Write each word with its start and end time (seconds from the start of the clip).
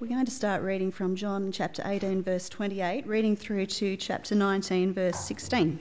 We're 0.00 0.06
going 0.06 0.24
to 0.24 0.30
start 0.30 0.62
reading 0.62 0.92
from 0.92 1.14
John 1.14 1.52
chapter 1.52 1.82
18, 1.84 2.22
verse 2.22 2.48
28, 2.48 3.06
reading 3.06 3.36
through 3.36 3.66
to 3.66 3.98
chapter 3.98 4.34
19, 4.34 4.94
verse 4.94 5.20
16. 5.20 5.78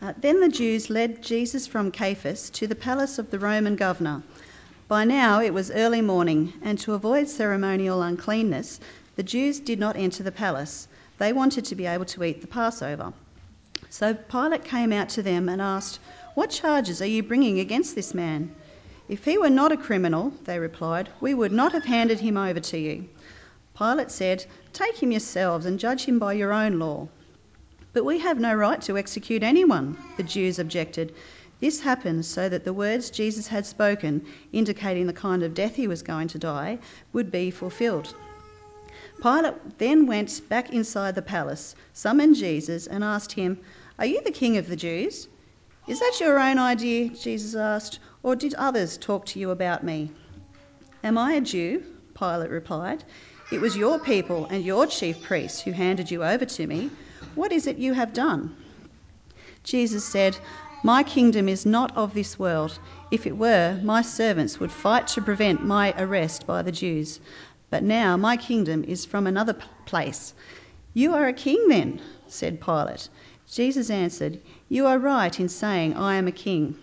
Uh, 0.00 0.12
then 0.20 0.38
the 0.38 0.48
Jews 0.48 0.90
led 0.90 1.24
Jesus 1.24 1.66
from 1.66 1.90
Caiaphas 1.90 2.50
to 2.50 2.68
the 2.68 2.76
palace 2.76 3.18
of 3.18 3.32
the 3.32 3.40
Roman 3.40 3.74
governor. 3.74 4.22
By 4.86 5.06
now 5.06 5.40
it 5.40 5.52
was 5.52 5.72
early 5.72 6.02
morning, 6.02 6.52
and 6.62 6.78
to 6.78 6.94
avoid 6.94 7.28
ceremonial 7.28 8.00
uncleanness, 8.00 8.78
the 9.16 9.24
Jews 9.24 9.58
did 9.58 9.80
not 9.80 9.96
enter 9.96 10.22
the 10.22 10.30
palace. 10.30 10.86
They 11.18 11.32
wanted 11.32 11.64
to 11.64 11.74
be 11.74 11.86
able 11.86 12.04
to 12.04 12.22
eat 12.22 12.42
the 12.42 12.46
Passover. 12.46 13.12
So 13.90 14.14
Pilate 14.14 14.62
came 14.62 14.92
out 14.92 15.08
to 15.10 15.24
them 15.24 15.48
and 15.48 15.60
asked, 15.60 15.98
What 16.36 16.50
charges 16.50 17.02
are 17.02 17.06
you 17.06 17.24
bringing 17.24 17.58
against 17.58 17.96
this 17.96 18.14
man? 18.14 18.54
If 19.08 19.24
he 19.24 19.38
were 19.38 19.50
not 19.50 19.70
a 19.70 19.76
criminal, 19.76 20.32
they 20.44 20.58
replied, 20.58 21.08
we 21.20 21.32
would 21.32 21.52
not 21.52 21.72
have 21.72 21.84
handed 21.84 22.18
him 22.18 22.36
over 22.36 22.58
to 22.58 22.78
you. 22.78 23.08
Pilate 23.78 24.10
said, 24.10 24.44
Take 24.72 25.00
him 25.00 25.12
yourselves 25.12 25.64
and 25.64 25.78
judge 25.78 26.04
him 26.04 26.18
by 26.18 26.32
your 26.32 26.52
own 26.52 26.78
law. 26.80 27.08
But 27.92 28.04
we 28.04 28.18
have 28.18 28.40
no 28.40 28.52
right 28.52 28.80
to 28.82 28.98
execute 28.98 29.42
anyone, 29.42 29.96
the 30.16 30.22
Jews 30.22 30.58
objected. 30.58 31.14
This 31.60 31.80
happened 31.80 32.26
so 32.26 32.48
that 32.48 32.64
the 32.64 32.72
words 32.72 33.10
Jesus 33.10 33.46
had 33.46 33.64
spoken, 33.64 34.26
indicating 34.52 35.06
the 35.06 35.12
kind 35.12 35.42
of 35.42 35.54
death 35.54 35.76
he 35.76 35.86
was 35.86 36.02
going 36.02 36.28
to 36.28 36.38
die, 36.38 36.78
would 37.12 37.30
be 37.30 37.50
fulfilled. 37.50 38.12
Pilate 39.22 39.78
then 39.78 40.06
went 40.06 40.46
back 40.48 40.70
inside 40.70 41.14
the 41.14 41.22
palace, 41.22 41.74
summoned 41.94 42.34
Jesus, 42.34 42.86
and 42.86 43.04
asked 43.04 43.32
him, 43.32 43.58
Are 43.98 44.06
you 44.06 44.20
the 44.22 44.30
king 44.30 44.56
of 44.56 44.68
the 44.68 44.76
Jews? 44.76 45.28
Is 45.86 46.00
that 46.00 46.18
your 46.20 46.38
own 46.38 46.58
idea? 46.58 47.10
Jesus 47.10 47.54
asked, 47.54 48.00
or 48.26 48.34
did 48.34 48.54
others 48.54 48.98
talk 48.98 49.24
to 49.24 49.38
you 49.38 49.52
about 49.52 49.84
me? 49.84 50.10
Am 51.04 51.16
I 51.16 51.34
a 51.34 51.40
Jew? 51.40 51.84
Pilate 52.18 52.50
replied. 52.50 53.04
It 53.52 53.60
was 53.60 53.76
your 53.76 54.00
people 54.00 54.46
and 54.46 54.64
your 54.64 54.88
chief 54.88 55.22
priests 55.22 55.60
who 55.60 55.70
handed 55.70 56.10
you 56.10 56.24
over 56.24 56.44
to 56.44 56.66
me. 56.66 56.90
What 57.36 57.52
is 57.52 57.68
it 57.68 57.78
you 57.78 57.92
have 57.92 58.12
done? 58.12 58.56
Jesus 59.62 60.04
said, 60.04 60.36
My 60.82 61.04
kingdom 61.04 61.48
is 61.48 61.64
not 61.64 61.96
of 61.96 62.14
this 62.14 62.36
world. 62.36 62.76
If 63.12 63.28
it 63.28 63.36
were, 63.36 63.78
my 63.84 64.02
servants 64.02 64.58
would 64.58 64.72
fight 64.72 65.06
to 65.08 65.22
prevent 65.22 65.64
my 65.64 65.94
arrest 65.96 66.48
by 66.48 66.62
the 66.62 66.72
Jews. 66.72 67.20
But 67.70 67.84
now 67.84 68.16
my 68.16 68.36
kingdom 68.36 68.82
is 68.82 69.04
from 69.04 69.28
another 69.28 69.56
place. 69.84 70.34
You 70.94 71.14
are 71.14 71.28
a 71.28 71.32
king 71.32 71.68
then, 71.68 72.00
said 72.26 72.60
Pilate. 72.60 73.08
Jesus 73.48 73.88
answered, 73.88 74.40
You 74.68 74.88
are 74.88 74.98
right 74.98 75.38
in 75.38 75.48
saying 75.48 75.94
I 75.94 76.16
am 76.16 76.26
a 76.26 76.32
king. 76.32 76.76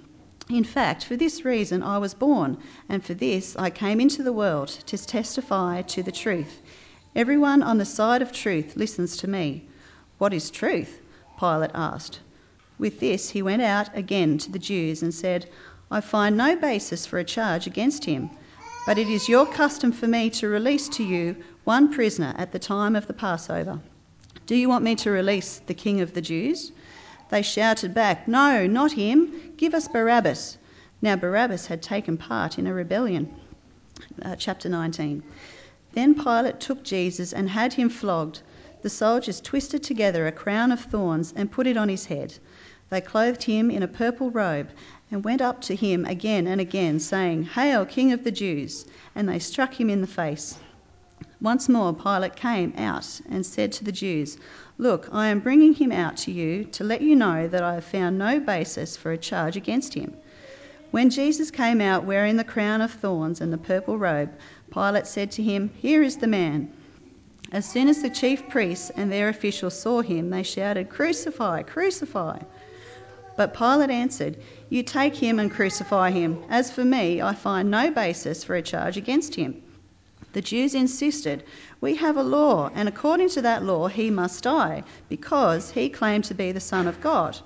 In 0.50 0.66
fact, 0.66 1.06
for 1.06 1.16
this 1.16 1.46
reason 1.46 1.82
I 1.82 2.00
was 2.00 2.14
born, 2.14 2.58
and 2.90 3.02
for 3.02 3.14
this 3.14 3.56
I 3.56 3.70
came 3.70 4.02
into 4.02 4.24
the 4.24 4.34
world 4.34 4.68
to 4.88 4.98
testify 4.98 5.84
to 5.84 6.04
the 6.04 6.12
truth. 6.12 6.62
Everyone 7.16 7.64
on 7.64 7.78
the 7.78 7.86
side 7.86 8.22
of 8.22 8.34
truth 8.34 8.76
listens 8.76 9.16
to 9.18 9.30
me. 9.30 9.66
What 10.18 10.34
is 10.34 10.52
truth? 10.52 11.00
Pilate 11.40 11.72
asked. 11.74 12.20
With 12.78 13.00
this, 13.00 13.30
he 13.30 13.42
went 13.42 13.62
out 13.62 13.96
again 13.98 14.38
to 14.40 14.52
the 14.52 14.60
Jews 14.60 15.02
and 15.02 15.14
said, 15.14 15.50
I 15.90 16.02
find 16.02 16.36
no 16.36 16.58
basis 16.58 17.06
for 17.06 17.20
a 17.20 17.24
charge 17.24 17.66
against 17.66 18.04
him, 18.04 18.30
but 18.86 18.98
it 18.98 19.08
is 19.08 19.30
your 19.30 19.46
custom 19.46 19.94
for 19.94 20.08
me 20.08 20.30
to 20.32 20.50
release 20.50 20.90
to 20.90 21.06
you 21.06 21.38
one 21.64 21.94
prisoner 21.94 22.36
at 22.38 22.52
the 22.52 22.60
time 22.60 22.98
of 22.98 23.08
the 23.08 23.14
Passover. 23.14 23.80
Do 24.46 24.56
you 24.56 24.68
want 24.68 24.84
me 24.84 24.96
to 24.96 25.10
release 25.10 25.62
the 25.68 25.74
king 25.74 26.02
of 26.02 26.14
the 26.14 26.22
Jews? 26.22 26.74
They 27.30 27.42
shouted 27.42 27.94
back, 27.94 28.28
No, 28.28 28.68
not 28.68 28.92
him. 28.94 29.54
Give 29.58 29.74
us 29.74 29.88
Barabbas. 29.88 30.58
Now, 31.02 31.16
Barabbas 31.16 31.68
had 31.68 31.82
taken 31.82 32.18
part 32.18 32.58
in 32.58 32.68
a 32.68 32.74
rebellion. 32.74 33.34
Uh, 34.22 34.36
chapter 34.36 34.70
19. 34.70 35.24
Then 35.94 36.16
Pilate 36.16 36.60
took 36.60 36.84
Jesus 36.84 37.34
and 37.34 37.50
had 37.50 37.74
him 37.74 37.90
flogged 37.90 38.42
the 38.84 38.90
soldiers 38.90 39.40
twisted 39.40 39.82
together 39.82 40.28
a 40.28 40.32
crown 40.32 40.70
of 40.70 40.82
thorns 40.82 41.34
and 41.38 41.50
put 41.50 41.68
it 41.68 41.78
on 41.78 41.88
his 41.88 42.08
head. 42.08 42.34
They 42.90 43.00
clothed 43.00 43.44
him 43.44 43.72
in 43.72 43.82
a 43.82 43.88
purple 43.88 44.30
robe 44.30 44.72
and 45.10 45.24
went 45.24 45.42
up 45.42 45.62
to 45.62 45.76
him 45.76 46.04
again 46.04 46.48
and 46.48 46.60
again, 46.60 47.00
saying, 47.00 47.44
Hail, 47.44 47.86
King 47.86 48.12
of 48.12 48.26
the 48.26 48.32
Jews! 48.32 48.86
And 49.16 49.30
they 49.30 49.40
struck 49.40 49.80
him 49.80 49.90
in 49.90 50.02
the 50.02 50.08
face. 50.08 50.58
Once 51.44 51.68
more 51.68 51.94
Pilate 51.94 52.38
came 52.38 52.74
out 52.78 53.20
and 53.30 53.46
said 53.46 53.70
to 53.70 53.84
the 53.84 53.92
Jews, 53.92 54.38
Look, 54.78 55.10
I 55.12 55.28
am 55.28 55.42
bringing 55.42 55.74
him 55.74 55.92
out 55.92 56.16
to 56.20 56.32
you 56.32 56.64
to 56.72 56.86
let 56.86 57.02
you 57.02 57.18
know 57.18 57.50
that 57.50 57.62
I 57.62 57.74
have 57.74 57.84
found 57.84 58.18
no 58.18 58.40
basis 58.40 58.96
for 58.96 59.12
a 59.12 59.18
charge 59.18 59.58
against 59.58 59.94
him. 59.94 60.14
When 60.92 61.10
Jesus 61.10 61.52
came 61.52 61.82
out 61.82 62.06
wearing 62.06 62.38
the 62.38 62.46
crown 62.46 62.80
of 62.80 62.92
thorns 62.92 63.42
and 63.42 63.52
the 63.52 63.58
purple 63.58 63.98
robe, 63.98 64.30
Pilate 64.72 65.06
said 65.06 65.32
to 65.32 65.44
him, 65.44 65.70
Here 65.76 66.02
is 66.02 66.16
the 66.16 66.28
man. 66.28 66.72
As 67.52 67.70
soon 67.70 67.90
as 67.90 68.02
the 68.02 68.10
chief 68.10 68.48
priests 68.48 68.90
and 68.96 69.12
their 69.12 69.28
officials 69.28 69.78
saw 69.78 70.02
him, 70.02 70.30
they 70.30 70.44
shouted, 70.44 70.90
Crucify, 70.90 71.64
crucify! 71.64 72.40
But 73.36 73.54
Pilate 73.54 73.90
answered, 73.90 74.38
You 74.70 74.82
take 74.82 75.18
him 75.18 75.40
and 75.40 75.52
crucify 75.52 76.12
him. 76.12 76.42
As 76.48 76.72
for 76.72 76.86
me, 76.86 77.22
I 77.22 77.34
find 77.34 77.70
no 77.70 77.92
basis 77.92 78.46
for 78.46 78.56
a 78.56 78.62
charge 78.62 78.96
against 78.96 79.36
him. 79.36 79.62
The 80.34 80.42
Jews 80.42 80.74
insisted, 80.74 81.44
We 81.80 81.96
have 81.96 82.18
a 82.18 82.24
law, 82.24 82.70
and 82.74 82.90
according 82.90 83.30
to 83.30 83.44
that 83.44 83.64
law 83.64 83.88
he 83.88 84.10
must 84.10 84.44
die, 84.44 84.84
because 85.08 85.70
he 85.72 85.90
claimed 85.90 86.26
to 86.26 86.34
be 86.34 86.52
the 86.52 86.60
Son 86.60 86.88
of 86.88 87.02
God. 87.02 87.40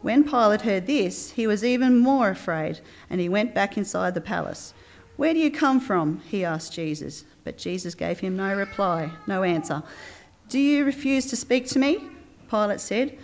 When 0.00 0.22
Pilate 0.22 0.62
heard 0.62 0.86
this, 0.86 1.30
he 1.30 1.48
was 1.48 1.64
even 1.64 1.98
more 1.98 2.30
afraid, 2.30 2.78
and 3.10 3.20
he 3.20 3.28
went 3.28 3.52
back 3.52 3.76
inside 3.76 4.14
the 4.14 4.20
palace. 4.20 4.72
Where 5.16 5.34
do 5.34 5.40
you 5.40 5.50
come 5.50 5.80
from? 5.80 6.20
he 6.28 6.44
asked 6.44 6.72
Jesus. 6.72 7.24
But 7.42 7.58
Jesus 7.58 7.96
gave 7.96 8.20
him 8.20 8.36
no 8.36 8.54
reply, 8.54 9.10
no 9.26 9.42
answer. 9.42 9.82
Do 10.48 10.60
you 10.60 10.84
refuse 10.84 11.26
to 11.26 11.36
speak 11.36 11.66
to 11.68 11.80
me? 11.80 11.98
Pilate 12.48 12.80
said. 12.80 13.18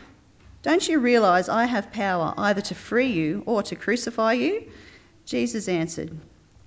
Don't 0.63 0.89
you 0.89 0.99
realize 0.99 1.49
I 1.49 1.67
have 1.67 1.93
power 1.93 2.34
either 2.37 2.63
to 2.63 2.75
free 2.75 3.13
you 3.13 3.45
or 3.47 3.63
to 3.63 3.77
crucify 3.77 4.33
you? 4.33 4.65
Jesus 5.27 5.69
answered, 5.69 6.11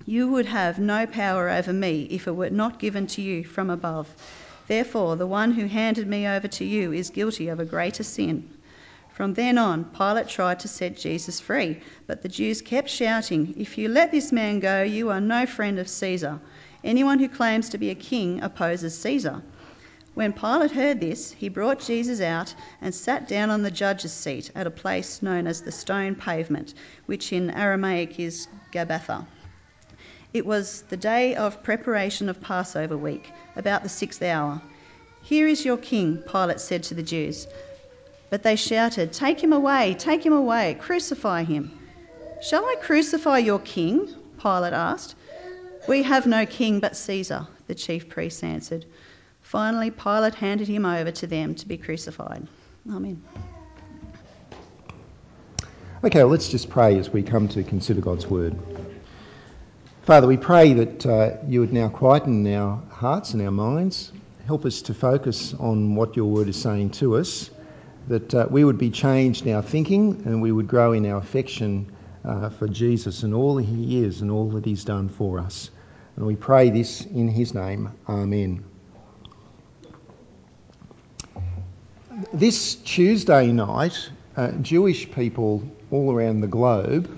You 0.08 0.28
would 0.28 0.46
have 0.46 0.78
no 0.78 1.06
power 1.06 1.50
over 1.50 1.70
me 1.70 2.08
if 2.10 2.26
it 2.26 2.34
were 2.34 2.48
not 2.48 2.78
given 2.78 3.06
to 3.08 3.20
you 3.20 3.44
from 3.44 3.68
above. 3.68 4.08
Therefore, 4.66 5.16
the 5.16 5.26
one 5.26 5.52
who 5.52 5.66
handed 5.66 6.08
me 6.08 6.26
over 6.26 6.48
to 6.48 6.64
you 6.64 6.94
is 6.94 7.10
guilty 7.10 7.48
of 7.48 7.60
a 7.60 7.66
greater 7.66 8.02
sin. 8.02 8.48
From 9.10 9.34
then 9.34 9.58
on, 9.58 9.84
Pilate 9.84 10.26
tried 10.26 10.60
to 10.60 10.68
set 10.68 10.96
Jesus 10.96 11.40
free, 11.40 11.82
but 12.06 12.22
the 12.22 12.30
Jews 12.30 12.62
kept 12.62 12.88
shouting, 12.88 13.52
If 13.58 13.76
you 13.76 13.88
let 13.88 14.10
this 14.10 14.32
man 14.32 14.60
go, 14.60 14.82
you 14.82 15.10
are 15.10 15.20
no 15.20 15.44
friend 15.44 15.78
of 15.78 15.90
Caesar. 15.90 16.40
Anyone 16.82 17.18
who 17.18 17.28
claims 17.28 17.68
to 17.68 17.76
be 17.76 17.90
a 17.90 17.94
king 17.94 18.42
opposes 18.42 18.98
Caesar. 19.00 19.42
When 20.14 20.32
Pilate 20.32 20.70
heard 20.70 21.00
this, 21.00 21.32
he 21.32 21.50
brought 21.50 21.80
Jesus 21.80 22.22
out 22.22 22.54
and 22.80 22.94
sat 22.94 23.28
down 23.28 23.50
on 23.50 23.60
the 23.60 23.70
judge's 23.70 24.14
seat 24.14 24.52
at 24.54 24.66
a 24.66 24.70
place 24.70 25.20
known 25.20 25.46
as 25.46 25.60
the 25.60 25.70
stone 25.70 26.14
pavement, 26.14 26.72
which 27.04 27.30
in 27.30 27.50
Aramaic 27.50 28.18
is 28.18 28.48
Gabbatha. 28.72 29.26
It 30.34 30.44
was 30.44 30.82
the 30.82 30.96
day 30.96 31.36
of 31.36 31.62
preparation 31.62 32.28
of 32.28 32.40
Passover 32.40 32.96
week, 32.96 33.32
about 33.56 33.82
the 33.82 33.88
sixth 33.88 34.22
hour. 34.22 34.60
Here 35.22 35.48
is 35.48 35.64
your 35.64 35.78
king, 35.78 36.22
Pilate 36.30 36.60
said 36.60 36.82
to 36.84 36.94
the 36.94 37.02
Jews. 37.02 37.46
But 38.30 38.42
they 38.42 38.56
shouted, 38.56 39.12
Take 39.12 39.42
him 39.42 39.54
away, 39.54 39.94
take 39.98 40.24
him 40.24 40.34
away, 40.34 40.76
crucify 40.78 41.44
him. 41.44 41.78
Shall 42.42 42.64
I 42.64 42.76
crucify 42.80 43.38
your 43.38 43.58
king? 43.58 44.14
Pilate 44.38 44.74
asked. 44.74 45.14
We 45.88 46.02
have 46.02 46.26
no 46.26 46.44
king 46.44 46.80
but 46.80 46.94
Caesar, 46.94 47.46
the 47.66 47.74
chief 47.74 48.10
priests 48.10 48.42
answered. 48.42 48.84
Finally, 49.40 49.92
Pilate 49.92 50.34
handed 50.34 50.68
him 50.68 50.84
over 50.84 51.10
to 51.10 51.26
them 51.26 51.54
to 51.54 51.66
be 51.66 51.78
crucified. 51.78 52.46
Amen. 52.88 53.22
Okay, 56.04 56.22
let's 56.22 56.50
just 56.50 56.68
pray 56.68 56.98
as 56.98 57.10
we 57.10 57.22
come 57.22 57.48
to 57.48 57.62
consider 57.62 58.02
God's 58.02 58.26
word. 58.26 58.56
Father, 60.08 60.26
we 60.26 60.38
pray 60.38 60.72
that 60.72 61.04
uh, 61.04 61.36
you 61.46 61.60
would 61.60 61.74
now 61.74 61.90
quieten 61.90 62.46
our 62.56 62.80
hearts 62.88 63.34
and 63.34 63.42
our 63.42 63.50
minds, 63.50 64.10
help 64.46 64.64
us 64.64 64.80
to 64.80 64.94
focus 64.94 65.52
on 65.52 65.96
what 65.96 66.16
your 66.16 66.24
word 66.24 66.48
is 66.48 66.58
saying 66.58 66.88
to 66.92 67.16
us, 67.16 67.50
that 68.06 68.34
uh, 68.34 68.46
we 68.48 68.64
would 68.64 68.78
be 68.78 68.88
changed 68.88 69.46
in 69.46 69.54
our 69.54 69.60
thinking 69.60 70.22
and 70.24 70.40
we 70.40 70.50
would 70.50 70.66
grow 70.66 70.94
in 70.94 71.04
our 71.04 71.18
affection 71.18 71.94
uh, 72.24 72.48
for 72.48 72.66
Jesus 72.68 73.22
and 73.22 73.34
all 73.34 73.56
that 73.56 73.66
he 73.66 74.02
is 74.02 74.22
and 74.22 74.30
all 74.30 74.48
that 74.52 74.64
he's 74.64 74.82
done 74.82 75.10
for 75.10 75.40
us. 75.40 75.70
And 76.16 76.24
we 76.24 76.36
pray 76.36 76.70
this 76.70 77.04
in 77.04 77.28
his 77.28 77.52
name. 77.52 77.92
Amen. 78.08 78.64
This 82.32 82.76
Tuesday 82.76 83.52
night, 83.52 84.08
uh, 84.38 84.52
Jewish 84.52 85.10
people 85.10 85.62
all 85.90 86.14
around 86.14 86.40
the 86.40 86.46
globe 86.46 87.14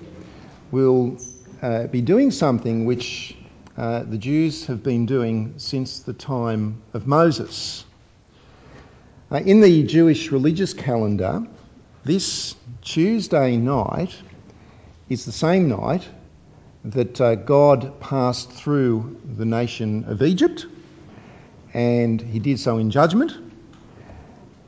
will 0.71 1.17
uh, 1.61 1.87
be 1.87 2.01
doing 2.01 2.31
something 2.31 2.85
which 2.85 3.35
uh, 3.77 4.03
the 4.03 4.17
Jews 4.17 4.65
have 4.65 4.83
been 4.83 5.05
doing 5.05 5.53
since 5.57 5.99
the 5.99 6.13
time 6.13 6.81
of 6.93 7.07
Moses. 7.07 7.85
Uh, 9.31 9.37
in 9.37 9.61
the 9.61 9.83
Jewish 9.83 10.31
religious 10.31 10.73
calendar, 10.73 11.45
this 12.03 12.55
Tuesday 12.81 13.57
night 13.57 14.15
is 15.07 15.25
the 15.25 15.31
same 15.31 15.69
night 15.69 16.07
that 16.83 17.21
uh, 17.21 17.35
God 17.35 17.99
passed 17.99 18.51
through 18.51 19.21
the 19.37 19.45
nation 19.45 20.05
of 20.05 20.23
Egypt 20.23 20.65
and 21.73 22.19
he 22.19 22.39
did 22.39 22.59
so 22.59 22.79
in 22.79 22.89
judgment. 22.89 23.37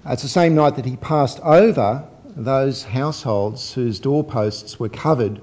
It's 0.05 0.21
the 0.21 0.27
same 0.27 0.53
night 0.53 0.75
that 0.75 0.85
he 0.85 0.95
passed 0.97 1.39
over 1.39 2.07
those 2.35 2.83
households 2.83 3.73
whose 3.73 3.99
doorposts 3.99 4.79
were 4.79 4.89
covered 4.89 5.41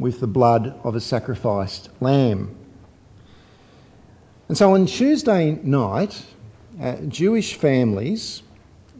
with 0.00 0.18
the 0.18 0.26
blood 0.26 0.80
of 0.82 0.96
a 0.96 1.00
sacrificed 1.00 1.90
lamb. 2.00 2.56
And 4.48 4.56
so 4.56 4.74
on 4.74 4.86
Tuesday 4.86 5.52
night, 5.62 6.20
uh, 6.80 6.96
Jewish 7.06 7.54
families 7.54 8.42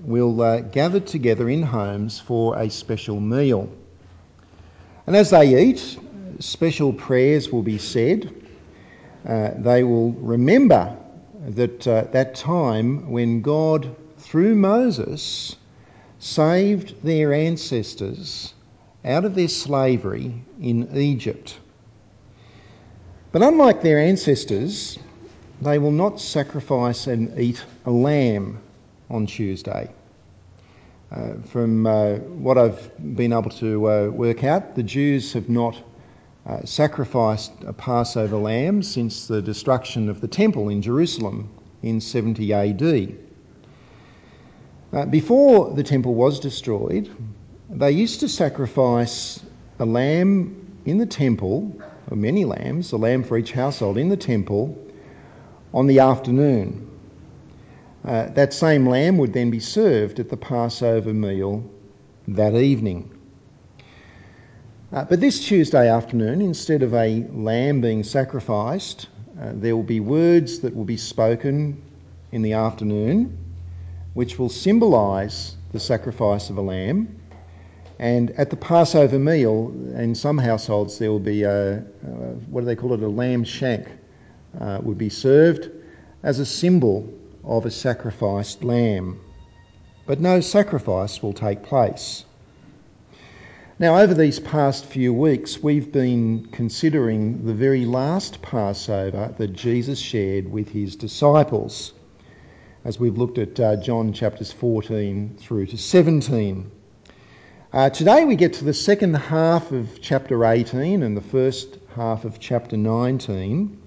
will 0.02 0.40
uh, 0.40 0.60
gather 0.60 1.00
together 1.00 1.48
in 1.48 1.62
homes 1.62 2.20
for 2.20 2.58
a 2.58 2.70
special 2.70 3.18
meal. 3.18 3.68
And 5.06 5.16
as 5.16 5.30
they 5.30 5.62
eat, 5.62 5.98
special 6.38 6.92
prayers 6.92 7.50
will 7.50 7.62
be 7.62 7.78
said. 7.78 8.32
Uh, 9.26 9.50
they 9.56 9.82
will 9.82 10.12
remember 10.12 10.96
that 11.48 11.86
uh, 11.88 12.04
that 12.12 12.34
time 12.34 13.10
when 13.10 13.42
God, 13.42 13.96
through 14.18 14.54
Moses, 14.54 15.56
saved 16.18 17.02
their 17.02 17.32
ancestors 17.32 18.54
out 19.04 19.24
of 19.24 19.34
their 19.34 19.48
slavery 19.48 20.42
in 20.60 20.96
Egypt. 20.96 21.58
But 23.32 23.42
unlike 23.42 23.82
their 23.82 23.98
ancestors, 23.98 24.98
they 25.62 25.78
will 25.78 25.92
not 25.92 26.20
sacrifice 26.20 27.06
and 27.06 27.38
eat 27.38 27.64
a 27.84 27.90
lamb 27.90 28.60
on 29.08 29.26
Tuesday. 29.26 29.90
Uh, 31.10 31.34
from 31.46 31.86
uh, 31.86 32.14
what 32.16 32.56
I've 32.56 32.90
been 33.16 33.32
able 33.32 33.50
to 33.50 33.90
uh, 33.90 34.08
work 34.08 34.44
out, 34.44 34.74
the 34.74 34.82
Jews 34.82 35.32
have 35.32 35.48
not 35.48 35.76
uh, 36.46 36.64
sacrificed 36.64 37.52
a 37.66 37.72
Passover 37.72 38.36
lamb 38.36 38.82
since 38.82 39.26
the 39.26 39.42
destruction 39.42 40.08
of 40.08 40.20
the 40.20 40.28
temple 40.28 40.68
in 40.68 40.82
Jerusalem 40.82 41.50
in 41.82 42.00
70 42.00 42.52
AD. 42.52 43.16
Uh, 44.92 45.06
before 45.06 45.72
the 45.74 45.82
temple 45.82 46.14
was 46.14 46.40
destroyed, 46.40 47.10
they 47.70 47.92
used 47.92 48.20
to 48.20 48.28
sacrifice 48.28 49.40
a 49.78 49.84
lamb 49.84 50.80
in 50.84 50.98
the 50.98 51.06
temple, 51.06 51.80
or 52.10 52.16
many 52.16 52.44
lambs, 52.44 52.92
a 52.92 52.96
lamb 52.96 53.22
for 53.22 53.38
each 53.38 53.52
household 53.52 53.96
in 53.96 54.08
the 54.08 54.16
temple, 54.16 54.76
on 55.72 55.86
the 55.86 56.00
afternoon. 56.00 56.90
Uh, 58.04 58.28
that 58.30 58.52
same 58.52 58.88
lamb 58.88 59.18
would 59.18 59.32
then 59.32 59.50
be 59.50 59.60
served 59.60 60.18
at 60.20 60.28
the 60.28 60.36
Passover 60.36 61.14
meal 61.14 61.70
that 62.28 62.54
evening. 62.54 63.16
Uh, 64.92 65.04
but 65.04 65.20
this 65.20 65.46
Tuesday 65.46 65.88
afternoon, 65.88 66.40
instead 66.40 66.82
of 66.82 66.92
a 66.94 67.24
lamb 67.30 67.80
being 67.80 68.02
sacrificed, 68.02 69.06
uh, 69.40 69.52
there 69.54 69.76
will 69.76 69.84
be 69.84 70.00
words 70.00 70.60
that 70.60 70.74
will 70.74 70.84
be 70.84 70.96
spoken 70.96 71.80
in 72.32 72.42
the 72.42 72.54
afternoon 72.54 73.38
which 74.14 74.38
will 74.38 74.48
symbolise 74.48 75.56
the 75.72 75.80
sacrifice 75.80 76.50
of 76.50 76.58
a 76.58 76.60
lamb. 76.60 77.19
And 78.00 78.30
at 78.30 78.48
the 78.48 78.56
Passover 78.56 79.18
meal, 79.18 79.74
in 79.94 80.14
some 80.14 80.38
households, 80.38 80.98
there 80.98 81.10
will 81.10 81.20
be 81.20 81.42
a, 81.42 81.80
a 81.80 81.82
what 82.48 82.62
do 82.62 82.64
they 82.64 82.74
call 82.74 82.94
it, 82.94 83.02
a 83.02 83.08
lamb 83.08 83.44
shank, 83.44 83.88
uh, 84.58 84.78
would 84.82 84.96
be 84.96 85.10
served 85.10 85.70
as 86.22 86.38
a 86.38 86.46
symbol 86.46 87.12
of 87.44 87.66
a 87.66 87.70
sacrificed 87.70 88.64
lamb. 88.64 89.20
But 90.06 90.18
no 90.18 90.40
sacrifice 90.40 91.22
will 91.22 91.34
take 91.34 91.62
place. 91.62 92.24
Now, 93.78 93.98
over 93.98 94.14
these 94.14 94.40
past 94.40 94.86
few 94.86 95.12
weeks, 95.12 95.62
we've 95.62 95.92
been 95.92 96.48
considering 96.52 97.44
the 97.44 97.52
very 97.52 97.84
last 97.84 98.40
Passover 98.40 99.34
that 99.36 99.52
Jesus 99.52 99.98
shared 99.98 100.50
with 100.50 100.70
his 100.70 100.96
disciples, 100.96 101.92
as 102.82 102.98
we've 102.98 103.18
looked 103.18 103.36
at 103.36 103.60
uh, 103.60 103.76
John 103.76 104.14
chapters 104.14 104.52
14 104.52 105.36
through 105.38 105.66
to 105.66 105.76
17. 105.76 106.70
Uh, 107.72 107.88
today 107.88 108.24
we 108.24 108.34
get 108.34 108.54
to 108.54 108.64
the 108.64 108.74
second 108.74 109.14
half 109.14 109.70
of 109.70 110.00
chapter 110.02 110.44
18 110.44 111.04
and 111.04 111.16
the 111.16 111.20
first 111.20 111.78
half 111.94 112.24
of 112.24 112.40
chapter 112.40 112.76
19. 112.76 113.80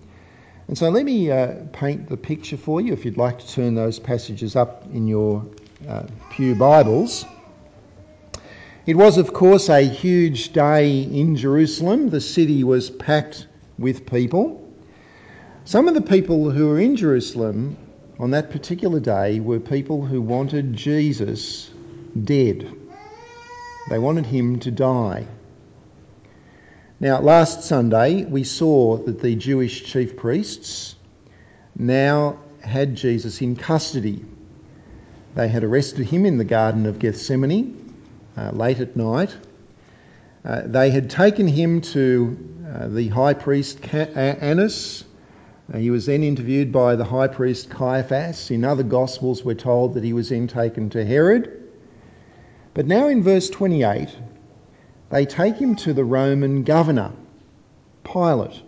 And 0.70 0.78
so 0.78 0.90
let 0.90 1.04
me 1.04 1.30
uh, 1.30 1.56
paint 1.74 2.08
the 2.08 2.16
picture 2.16 2.56
for 2.56 2.80
you 2.80 2.94
if 2.94 3.04
you'd 3.04 3.18
like 3.18 3.40
to 3.40 3.48
turn 3.50 3.76
those 3.76 4.00
passages 4.00 4.56
up 4.56 4.86
in 4.94 5.06
your 5.06 5.46
uh, 5.86 6.04
Pew 6.30 6.56
Bibles. 6.56 7.26
It 8.86 8.96
was, 8.96 9.18
of 9.18 9.34
course, 9.34 9.68
a 9.68 9.82
huge 9.82 10.54
day 10.54 11.02
in 11.02 11.36
Jerusalem. 11.36 12.10
The 12.10 12.22
city 12.22 12.64
was 12.64 12.90
packed 12.90 13.48
with 13.78 14.06
people. 14.10 14.66
Some 15.66 15.90
of 15.90 15.94
the 15.94 16.02
people 16.02 16.50
who 16.52 16.70
were 16.70 16.80
in 16.80 16.96
Jerusalem 16.96 17.76
on 18.18 18.32
that 18.32 18.50
particular 18.50 19.02
day 19.02 19.42
were 19.42 19.60
people 19.60 20.06
who 20.06 20.22
wanted 20.22 20.74
Jesus 20.74 21.70
dead. 22.24 22.74
They 23.88 24.00
wanted 24.00 24.26
him 24.26 24.60
to 24.60 24.72
die. 24.72 25.28
Now, 27.00 27.20
last 27.20 27.64
Sunday, 27.64 28.24
we 28.24 28.44
saw 28.44 28.98
that 28.98 29.22
the 29.22 29.36
Jewish 29.36 29.84
chief 29.84 30.16
priests 30.16 30.96
now 31.76 32.38
had 32.62 32.96
Jesus 32.96 33.42
in 33.42 33.56
custody. 33.56 34.24
They 35.36 35.48
had 35.50 35.64
arrested 35.64 36.06
him 36.06 36.26
in 36.26 36.38
the 36.38 36.46
Garden 36.46 36.86
of 36.86 37.00
Gethsemane 37.00 37.94
uh, 38.38 38.52
late 38.52 38.80
at 38.80 38.96
night. 38.96 39.36
Uh, 40.46 40.62
they 40.66 40.92
had 40.92 41.10
taken 41.10 41.48
him 41.48 41.82
to 41.82 42.38
uh, 42.74 42.88
the 42.88 43.10
high 43.10 43.34
priest 43.34 43.80
Annas. 43.94 45.04
Uh, 45.74 45.78
he 45.78 45.90
was 45.90 46.06
then 46.06 46.24
interviewed 46.24 46.72
by 46.72 46.96
the 46.96 47.06
high 47.06 47.28
priest 47.28 47.70
Caiaphas. 47.70 48.52
In 48.52 48.64
other 48.64 48.84
Gospels, 48.84 49.44
we're 49.44 49.56
told 49.56 49.96
that 49.96 50.04
he 50.04 50.14
was 50.14 50.30
then 50.30 50.48
taken 50.48 50.90
to 50.92 51.04
Herod. 51.04 51.63
But 52.74 52.88
now 52.88 53.08
in 53.08 53.22
verse 53.22 53.50
28, 53.50 54.10
they 55.12 55.26
take 55.26 55.58
him 55.58 55.76
to 55.78 55.94
the 55.94 56.04
Roman 56.04 56.64
governor, 56.64 57.12
Pilate. 58.04 58.62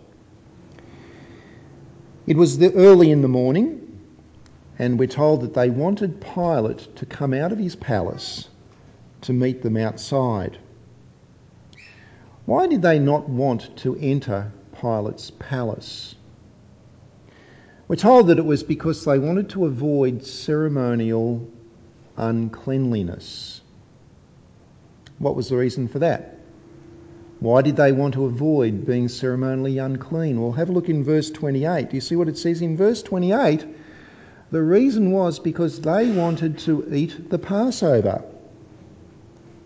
It 2.26 2.36
was 2.36 2.58
the 2.58 2.72
early 2.74 3.10
in 3.10 3.22
the 3.22 3.28
morning, 3.28 3.98
and 4.78 4.98
we're 4.98 5.08
told 5.08 5.40
that 5.40 5.54
they 5.54 5.70
wanted 5.70 6.20
Pilate 6.20 6.94
to 6.96 7.06
come 7.06 7.34
out 7.34 7.50
of 7.50 7.58
his 7.58 7.74
palace 7.74 8.48
to 9.22 9.32
meet 9.32 9.62
them 9.62 9.76
outside. 9.76 10.58
Why 12.44 12.68
did 12.68 12.82
they 12.82 13.00
not 13.00 13.28
want 13.28 13.76
to 13.78 13.96
enter 13.96 14.52
Pilate's 14.80 15.32
palace? 15.32 16.14
We're 17.88 17.96
told 17.96 18.28
that 18.28 18.38
it 18.38 18.44
was 18.44 18.62
because 18.62 19.04
they 19.04 19.18
wanted 19.18 19.50
to 19.50 19.66
avoid 19.66 20.24
ceremonial 20.24 21.48
uncleanliness. 22.16 23.55
What 25.18 25.36
was 25.36 25.48
the 25.48 25.56
reason 25.56 25.88
for 25.88 26.00
that? 26.00 26.36
Why 27.40 27.62
did 27.62 27.76
they 27.76 27.92
want 27.92 28.14
to 28.14 28.24
avoid 28.24 28.86
being 28.86 29.08
ceremonially 29.08 29.78
unclean? 29.78 30.40
Well, 30.40 30.52
have 30.52 30.70
a 30.70 30.72
look 30.72 30.88
in 30.88 31.04
verse 31.04 31.30
28. 31.30 31.90
Do 31.90 31.96
you 31.96 32.00
see 32.00 32.16
what 32.16 32.28
it 32.28 32.38
says 32.38 32.62
in 32.62 32.76
verse 32.76 33.02
28? 33.02 33.64
The 34.50 34.62
reason 34.62 35.10
was 35.10 35.38
because 35.38 35.80
they 35.80 36.10
wanted 36.10 36.58
to 36.60 36.94
eat 36.94 37.28
the 37.28 37.38
Passover. 37.38 38.24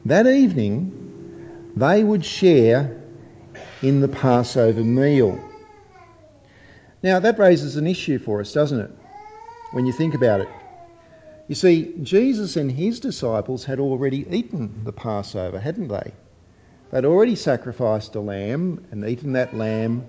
That 0.06 0.26
evening, 0.26 1.72
they 1.76 2.02
would 2.02 2.24
share 2.24 3.02
in 3.82 4.00
the 4.00 4.08
Passover 4.08 4.82
meal. 4.82 5.38
Now, 7.02 7.20
that 7.20 7.38
raises 7.38 7.76
an 7.76 7.86
issue 7.86 8.18
for 8.18 8.40
us, 8.40 8.52
doesn't 8.52 8.80
it? 8.80 8.90
When 9.70 9.86
you 9.86 9.92
think 9.92 10.14
about 10.14 10.40
it. 10.40 10.59
You 11.50 11.56
see, 11.56 11.94
Jesus 12.00 12.54
and 12.54 12.70
his 12.70 13.00
disciples 13.00 13.64
had 13.64 13.80
already 13.80 14.24
eaten 14.30 14.84
the 14.84 14.92
Passover, 14.92 15.58
hadn't 15.58 15.88
they? 15.88 16.12
They'd 16.92 17.04
already 17.04 17.34
sacrificed 17.34 18.14
a 18.14 18.20
lamb 18.20 18.86
and 18.92 19.04
eaten 19.04 19.32
that 19.32 19.52
lamb 19.52 20.08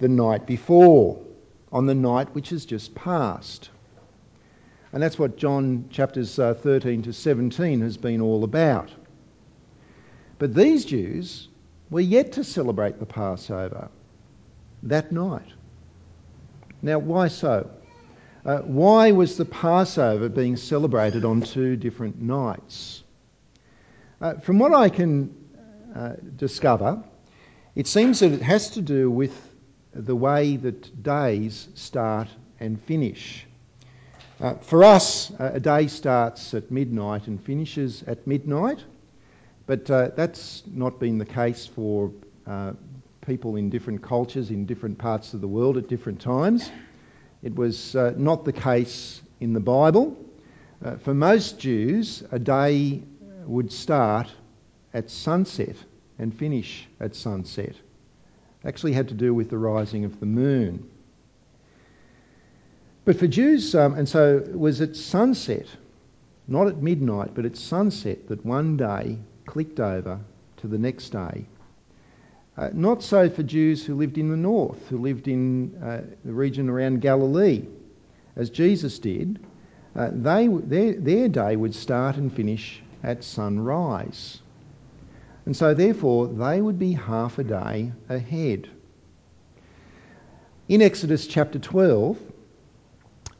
the 0.00 0.08
night 0.08 0.48
before, 0.48 1.20
on 1.70 1.86
the 1.86 1.94
night 1.94 2.34
which 2.34 2.48
has 2.48 2.64
just 2.64 2.92
passed. 2.92 3.70
And 4.92 5.00
that's 5.00 5.16
what 5.16 5.36
John 5.36 5.84
chapters 5.90 6.36
uh, 6.40 6.54
13 6.54 7.02
to 7.02 7.12
17 7.12 7.82
has 7.82 7.96
been 7.96 8.20
all 8.20 8.42
about. 8.42 8.90
But 10.40 10.56
these 10.56 10.84
Jews 10.84 11.46
were 11.88 12.00
yet 12.00 12.32
to 12.32 12.42
celebrate 12.42 12.98
the 12.98 13.06
Passover 13.06 13.90
that 14.82 15.12
night. 15.12 15.52
Now, 16.82 16.98
why 16.98 17.28
so? 17.28 17.70
Uh, 18.44 18.58
why 18.60 19.12
was 19.12 19.36
the 19.36 19.44
Passover 19.44 20.28
being 20.28 20.56
celebrated 20.56 21.24
on 21.24 21.42
two 21.42 21.76
different 21.76 22.20
nights? 22.20 23.02
Uh, 24.20 24.34
from 24.34 24.58
what 24.58 24.72
I 24.72 24.88
can 24.88 25.34
uh, 25.94 26.14
discover, 26.36 27.02
it 27.74 27.86
seems 27.86 28.20
that 28.20 28.32
it 28.32 28.42
has 28.42 28.70
to 28.70 28.80
do 28.80 29.10
with 29.10 29.34
the 29.92 30.16
way 30.16 30.56
that 30.56 31.02
days 31.02 31.68
start 31.74 32.28
and 32.60 32.80
finish. 32.82 33.46
Uh, 34.40 34.54
for 34.54 34.84
us, 34.84 35.30
a 35.38 35.60
day 35.60 35.86
starts 35.86 36.54
at 36.54 36.70
midnight 36.70 37.26
and 37.26 37.42
finishes 37.42 38.02
at 38.04 38.26
midnight. 38.26 38.82
But 39.66 39.90
uh, 39.90 40.10
that's 40.16 40.62
not 40.66 40.98
been 40.98 41.18
the 41.18 41.24
case 41.24 41.66
for 41.66 42.10
uh, 42.46 42.72
people 43.24 43.56
in 43.56 43.70
different 43.70 44.02
cultures 44.02 44.50
in 44.50 44.64
different 44.64 44.98
parts 44.98 45.34
of 45.34 45.40
the 45.40 45.46
world 45.46 45.76
at 45.76 45.88
different 45.88 46.20
times. 46.20 46.70
It 47.42 47.54
was 47.54 47.96
uh, 47.96 48.14
not 48.16 48.44
the 48.44 48.52
case 48.52 49.22
in 49.40 49.52
the 49.52 49.60
Bible. 49.60 50.16
Uh, 50.84 50.96
for 50.96 51.14
most 51.14 51.58
Jews, 51.58 52.22
a 52.30 52.38
day 52.38 53.02
would 53.46 53.72
start 53.72 54.30
at 54.92 55.10
sunset 55.10 55.76
and 56.18 56.34
finish 56.34 56.86
at 57.00 57.14
sunset. 57.14 57.74
Actually, 58.64 58.92
had 58.92 59.08
to 59.08 59.14
do 59.14 59.32
with 59.32 59.48
the 59.48 59.56
rising 59.56 60.04
of 60.04 60.20
the 60.20 60.26
moon. 60.26 60.88
But 63.06 63.18
for 63.18 63.26
Jews, 63.26 63.74
um, 63.74 63.94
and 63.94 64.06
so 64.06 64.38
it 64.38 64.58
was 64.58 64.82
at 64.82 64.94
sunset, 64.94 65.66
not 66.46 66.66
at 66.66 66.82
midnight, 66.82 67.30
but 67.34 67.46
at 67.46 67.56
sunset, 67.56 68.28
that 68.28 68.44
one 68.44 68.76
day 68.76 69.18
clicked 69.46 69.80
over 69.80 70.20
to 70.58 70.68
the 70.68 70.78
next 70.78 71.10
day. 71.10 71.46
Uh, 72.60 72.68
not 72.74 73.02
so 73.02 73.30
for 73.30 73.42
Jews 73.42 73.82
who 73.86 73.94
lived 73.94 74.18
in 74.18 74.28
the 74.28 74.36
north, 74.36 74.86
who 74.90 74.98
lived 74.98 75.28
in 75.28 75.74
uh, 75.82 76.02
the 76.26 76.32
region 76.34 76.68
around 76.68 77.00
Galilee, 77.00 77.64
as 78.36 78.50
Jesus 78.50 78.98
did. 78.98 79.42
Uh, 79.96 80.10
they, 80.12 80.46
their, 80.46 80.92
their 80.92 81.28
day 81.30 81.56
would 81.56 81.74
start 81.74 82.16
and 82.16 82.30
finish 82.30 82.82
at 83.02 83.24
sunrise. 83.24 84.42
And 85.46 85.56
so, 85.56 85.72
therefore, 85.72 86.26
they 86.26 86.60
would 86.60 86.78
be 86.78 86.92
half 86.92 87.38
a 87.38 87.44
day 87.44 87.92
ahead. 88.10 88.68
In 90.68 90.82
Exodus 90.82 91.26
chapter 91.26 91.58
12, 91.58 92.18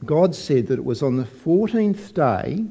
God 0.02 0.34
said 0.34 0.68
that 0.68 0.78
it 0.78 0.84
was 0.84 1.02
on 1.02 1.18
the 1.18 1.24
14th 1.24 2.14
day 2.14 2.64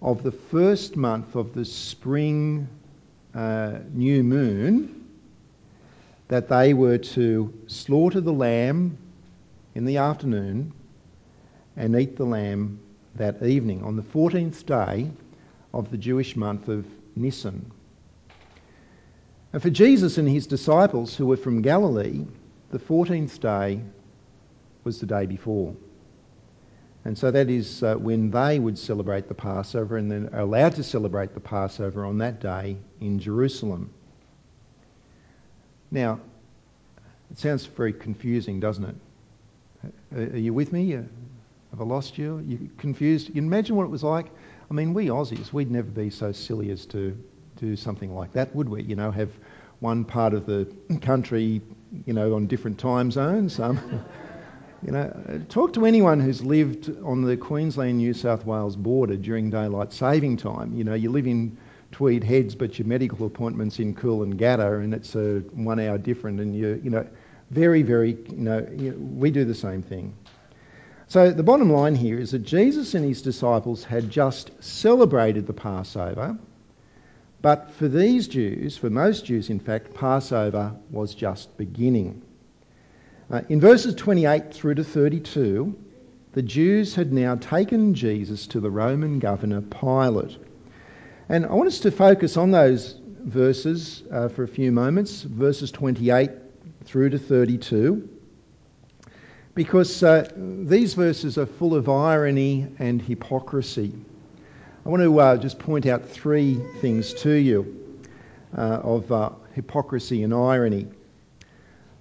of 0.00 0.22
the 0.22 0.32
first 0.32 0.96
month 0.96 1.36
of 1.36 1.52
the 1.52 1.66
spring 1.66 2.68
uh, 3.34 3.80
new 3.92 4.24
moon 4.24 4.97
that 6.28 6.48
they 6.48 6.74
were 6.74 6.98
to 6.98 7.52
slaughter 7.66 8.20
the 8.20 8.32
lamb 8.32 8.96
in 9.74 9.84
the 9.84 9.96
afternoon 9.96 10.72
and 11.76 11.96
eat 11.96 12.16
the 12.16 12.24
lamb 12.24 12.80
that 13.14 13.42
evening 13.42 13.82
on 13.82 13.96
the 13.96 14.02
14th 14.02 14.64
day 14.66 15.10
of 15.72 15.90
the 15.90 15.96
Jewish 15.96 16.36
month 16.36 16.68
of 16.68 16.86
Nisan. 17.16 17.70
And 19.52 19.62
for 19.62 19.70
Jesus 19.70 20.18
and 20.18 20.28
his 20.28 20.46
disciples 20.46 21.16
who 21.16 21.26
were 21.26 21.36
from 21.36 21.62
Galilee, 21.62 22.26
the 22.70 22.78
14th 22.78 23.40
day 23.40 23.80
was 24.84 25.00
the 25.00 25.06
day 25.06 25.26
before. 25.26 25.74
And 27.04 27.16
so 27.16 27.30
that 27.30 27.48
is 27.48 27.82
uh, 27.82 27.94
when 27.94 28.30
they 28.30 28.58
would 28.58 28.78
celebrate 28.78 29.28
the 29.28 29.34
Passover 29.34 29.96
and 29.96 30.10
then 30.10 30.28
are 30.34 30.40
allowed 30.40 30.74
to 30.74 30.82
celebrate 30.82 31.32
the 31.32 31.40
Passover 31.40 32.04
on 32.04 32.18
that 32.18 32.40
day 32.40 32.76
in 33.00 33.18
Jerusalem. 33.18 33.90
Now, 35.90 36.20
it 37.30 37.38
sounds 37.38 37.66
very 37.66 37.92
confusing, 37.92 38.60
doesn't 38.60 38.84
it? 38.84 40.32
Are 40.34 40.38
you 40.38 40.52
with 40.52 40.72
me? 40.72 40.94
Uh, 40.94 41.02
have 41.70 41.80
I 41.80 41.84
lost 41.84 42.18
you? 42.18 42.38
Are 42.38 42.42
you 42.42 42.70
confused? 42.78 43.28
You 43.28 43.34
can 43.34 43.44
imagine 43.44 43.76
what 43.76 43.84
it 43.84 43.90
was 43.90 44.02
like. 44.02 44.26
I 44.70 44.74
mean, 44.74 44.92
we 44.94 45.06
Aussies, 45.06 45.52
we'd 45.52 45.70
never 45.70 45.88
be 45.90 46.10
so 46.10 46.32
silly 46.32 46.70
as 46.70 46.84
to 46.86 47.16
do 47.56 47.76
something 47.76 48.14
like 48.14 48.32
that, 48.32 48.54
would 48.54 48.68
we? 48.68 48.82
You 48.82 48.96
know, 48.96 49.10
have 49.10 49.30
one 49.80 50.04
part 50.04 50.34
of 50.34 50.46
the 50.46 50.66
country, 51.00 51.60
you 52.06 52.12
know, 52.12 52.34
on 52.34 52.46
different 52.46 52.78
time 52.78 53.10
zones. 53.10 53.58
Um, 53.60 53.78
You 54.86 54.92
know, 54.92 55.42
talk 55.48 55.72
to 55.72 55.86
anyone 55.86 56.20
who's 56.20 56.44
lived 56.44 56.90
on 57.02 57.22
the 57.22 57.36
Queensland 57.36 57.98
New 57.98 58.14
South 58.14 58.46
Wales 58.46 58.76
border 58.76 59.16
during 59.16 59.50
daylight 59.50 59.92
saving 59.92 60.36
time. 60.36 60.72
You 60.72 60.84
know, 60.84 60.94
you 60.94 61.10
live 61.10 61.26
in 61.26 61.56
Tweed 61.92 62.22
Heads, 62.22 62.54
but 62.54 62.78
your 62.78 62.86
medical 62.86 63.26
appointment's 63.26 63.78
in 63.78 63.94
Coolangatta, 63.94 64.82
and 64.82 64.92
it's 64.92 65.14
a 65.14 65.40
one 65.52 65.80
hour 65.80 65.98
different, 65.98 66.40
and 66.40 66.54
you 66.54 66.80
you 66.82 66.90
know, 66.90 67.06
very 67.50 67.82
very 67.82 68.16
you 68.28 68.36
know, 68.36 68.66
you 68.76 68.92
we 68.92 69.30
do 69.30 69.44
the 69.44 69.54
same 69.54 69.82
thing. 69.82 70.14
So 71.06 71.30
the 71.30 71.42
bottom 71.42 71.72
line 71.72 71.94
here 71.94 72.18
is 72.18 72.32
that 72.32 72.40
Jesus 72.40 72.94
and 72.94 73.04
his 73.04 73.22
disciples 73.22 73.82
had 73.82 74.10
just 74.10 74.50
celebrated 74.62 75.46
the 75.46 75.54
Passover, 75.54 76.38
but 77.40 77.70
for 77.70 77.88
these 77.88 78.28
Jews, 78.28 78.76
for 78.76 78.90
most 78.90 79.24
Jews 79.24 79.48
in 79.48 79.58
fact, 79.58 79.94
Passover 79.94 80.74
was 80.90 81.14
just 81.14 81.56
beginning. 81.56 82.22
Uh, 83.30 83.42
in 83.48 83.60
verses 83.60 83.94
28 83.94 84.52
through 84.54 84.74
to 84.74 84.84
32, 84.84 85.76
the 86.32 86.42
Jews 86.42 86.94
had 86.94 87.12
now 87.12 87.34
taken 87.34 87.94
Jesus 87.94 88.46
to 88.48 88.60
the 88.60 88.70
Roman 88.70 89.18
governor 89.18 89.60
Pilate. 89.60 90.36
And 91.30 91.44
I 91.44 91.52
want 91.52 91.66
us 91.66 91.80
to 91.80 91.90
focus 91.90 92.38
on 92.38 92.52
those 92.52 92.98
verses 93.04 94.02
uh, 94.10 94.28
for 94.28 94.44
a 94.44 94.48
few 94.48 94.72
moments, 94.72 95.20
verses 95.22 95.70
28 95.70 96.30
through 96.84 97.10
to 97.10 97.18
32, 97.18 98.08
because 99.54 100.02
uh, 100.02 100.26
these 100.34 100.94
verses 100.94 101.36
are 101.36 101.44
full 101.44 101.74
of 101.74 101.86
irony 101.86 102.68
and 102.78 103.02
hypocrisy. 103.02 103.92
I 104.86 104.88
want 104.88 105.02
to 105.02 105.20
uh, 105.20 105.36
just 105.36 105.58
point 105.58 105.84
out 105.84 106.08
three 106.08 106.62
things 106.80 107.12
to 107.14 107.32
you 107.32 108.00
uh, 108.56 108.60
of 108.82 109.12
uh, 109.12 109.32
hypocrisy 109.52 110.22
and 110.22 110.32
irony. 110.32 110.86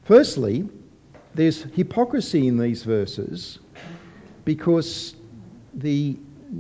Firstly, 0.06 0.70
there's 1.36 1.62
hypocrisy 1.62 2.48
in 2.48 2.58
these 2.58 2.84
verses 2.84 3.60
because 4.46 5.14
the 5.74 6.18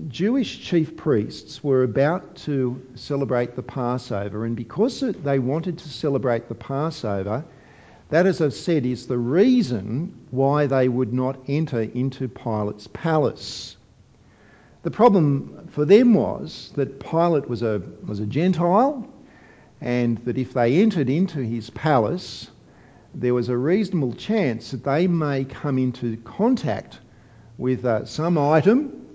Jewish 0.09 0.59
chief 0.59 0.97
priests 0.97 1.63
were 1.63 1.83
about 1.83 2.35
to 2.35 2.81
celebrate 2.95 3.55
the 3.55 3.63
Passover, 3.63 4.43
and 4.43 4.53
because 4.53 4.99
they 4.99 5.39
wanted 5.39 5.77
to 5.77 5.87
celebrate 5.87 6.49
the 6.49 6.55
Passover, 6.55 7.45
that, 8.09 8.25
as 8.25 8.41
I've 8.41 8.53
said, 8.53 8.85
is 8.85 9.07
the 9.07 9.17
reason 9.17 10.13
why 10.29 10.65
they 10.67 10.89
would 10.89 11.13
not 11.13 11.39
enter 11.47 11.83
into 11.83 12.27
Pilate's 12.27 12.87
palace. 12.87 13.77
The 14.83 14.91
problem 14.91 15.69
for 15.71 15.85
them 15.85 16.13
was 16.13 16.73
that 16.75 16.99
Pilate 16.99 17.47
was 17.47 17.61
a, 17.61 17.81
was 18.05 18.19
a 18.19 18.25
Gentile, 18.25 19.07
and 19.79 20.17
that 20.25 20.37
if 20.37 20.53
they 20.53 20.81
entered 20.81 21.09
into 21.09 21.39
his 21.39 21.69
palace, 21.69 22.51
there 23.15 23.33
was 23.33 23.47
a 23.47 23.57
reasonable 23.57 24.13
chance 24.13 24.71
that 24.71 24.83
they 24.83 25.07
may 25.07 25.45
come 25.45 25.77
into 25.77 26.17
contact 26.17 26.99
with 27.57 27.85
uh, 27.85 28.03
some 28.03 28.37
item 28.37 29.06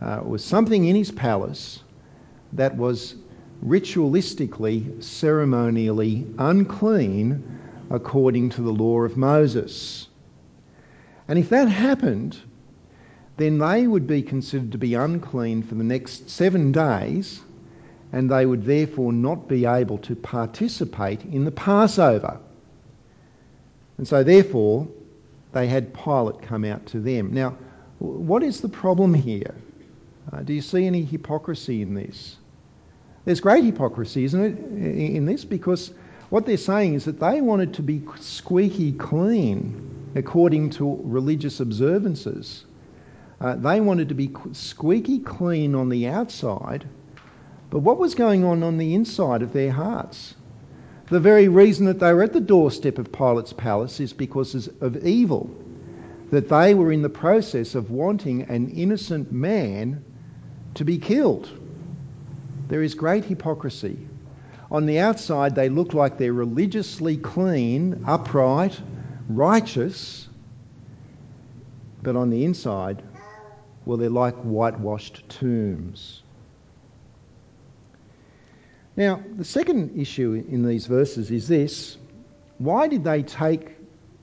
uh, 0.00 0.18
or 0.18 0.38
something 0.38 0.84
in 0.84 0.96
his 0.96 1.10
palace 1.10 1.82
that 2.52 2.76
was 2.76 3.14
ritualistically, 3.64 5.02
ceremonially 5.02 6.26
unclean 6.38 7.60
according 7.90 8.50
to 8.50 8.62
the 8.62 8.72
law 8.72 9.00
of 9.00 9.16
Moses. 9.16 10.08
And 11.28 11.38
if 11.38 11.48
that 11.50 11.68
happened, 11.68 12.36
then 13.36 13.58
they 13.58 13.86
would 13.86 14.06
be 14.06 14.22
considered 14.22 14.72
to 14.72 14.78
be 14.78 14.94
unclean 14.94 15.62
for 15.62 15.74
the 15.74 15.84
next 15.84 16.30
seven 16.30 16.72
days, 16.72 17.40
and 18.12 18.30
they 18.30 18.46
would 18.46 18.64
therefore 18.64 19.12
not 19.12 19.48
be 19.48 19.66
able 19.66 19.98
to 19.98 20.16
participate 20.16 21.24
in 21.24 21.44
the 21.44 21.50
Passover. 21.50 22.38
And 23.98 24.06
so, 24.06 24.22
therefore, 24.22 24.88
they 25.52 25.66
had 25.66 25.94
Pilate 25.94 26.42
come 26.42 26.64
out 26.64 26.86
to 26.86 27.00
them. 27.00 27.32
Now, 27.32 27.56
what 27.98 28.42
is 28.42 28.60
the 28.60 28.68
problem 28.68 29.14
here? 29.14 29.54
Uh, 30.32 30.42
do 30.42 30.52
you 30.52 30.62
see 30.62 30.86
any 30.86 31.04
hypocrisy 31.04 31.82
in 31.82 31.94
this? 31.94 32.36
There's 33.24 33.40
great 33.40 33.64
hypocrisy, 33.64 34.24
isn't 34.24 34.44
it, 34.44 34.58
in 35.16 35.26
this? 35.26 35.44
Because 35.44 35.92
what 36.30 36.46
they're 36.46 36.56
saying 36.56 36.94
is 36.94 37.04
that 37.04 37.20
they 37.20 37.40
wanted 37.40 37.74
to 37.74 37.82
be 37.82 38.02
squeaky 38.20 38.92
clean 38.92 40.10
according 40.14 40.70
to 40.70 41.00
religious 41.04 41.60
observances. 41.60 42.64
Uh, 43.40 43.54
they 43.54 43.80
wanted 43.80 44.08
to 44.08 44.14
be 44.14 44.30
squeaky 44.52 45.18
clean 45.18 45.74
on 45.74 45.88
the 45.88 46.08
outside, 46.08 46.88
but 47.70 47.80
what 47.80 47.98
was 47.98 48.14
going 48.14 48.44
on 48.44 48.62
on 48.62 48.78
the 48.78 48.94
inside 48.94 49.42
of 49.42 49.52
their 49.52 49.70
hearts? 49.70 50.34
The 51.08 51.20
very 51.20 51.48
reason 51.48 51.86
that 51.86 52.00
they 52.00 52.12
were 52.12 52.22
at 52.22 52.32
the 52.32 52.40
doorstep 52.40 52.98
of 52.98 53.12
Pilate's 53.12 53.52
palace 53.52 54.00
is 54.00 54.12
because 54.12 54.68
of 54.80 55.06
evil, 55.06 55.50
that 56.30 56.48
they 56.48 56.74
were 56.74 56.90
in 56.90 57.02
the 57.02 57.08
process 57.08 57.74
of 57.74 57.90
wanting 57.90 58.42
an 58.42 58.70
innocent 58.70 59.30
man 59.30 60.02
to 60.76 60.84
be 60.84 60.98
killed. 60.98 61.48
There 62.68 62.82
is 62.82 62.94
great 62.94 63.24
hypocrisy. 63.24 63.98
On 64.70 64.86
the 64.86 64.98
outside, 64.98 65.54
they 65.54 65.68
look 65.68 65.94
like 65.94 66.18
they're 66.18 66.32
religiously 66.32 67.16
clean, 67.16 68.04
upright, 68.06 68.78
righteous, 69.28 70.28
but 72.02 72.16
on 72.16 72.30
the 72.30 72.44
inside, 72.44 73.02
well, 73.84 73.96
they're 73.96 74.10
like 74.10 74.34
whitewashed 74.36 75.28
tombs. 75.28 76.22
Now, 78.96 79.22
the 79.36 79.44
second 79.44 80.00
issue 80.00 80.44
in 80.48 80.66
these 80.66 80.86
verses 80.86 81.30
is 81.30 81.48
this 81.48 81.96
why 82.58 82.88
did 82.88 83.04
they 83.04 83.22
take 83.22 83.76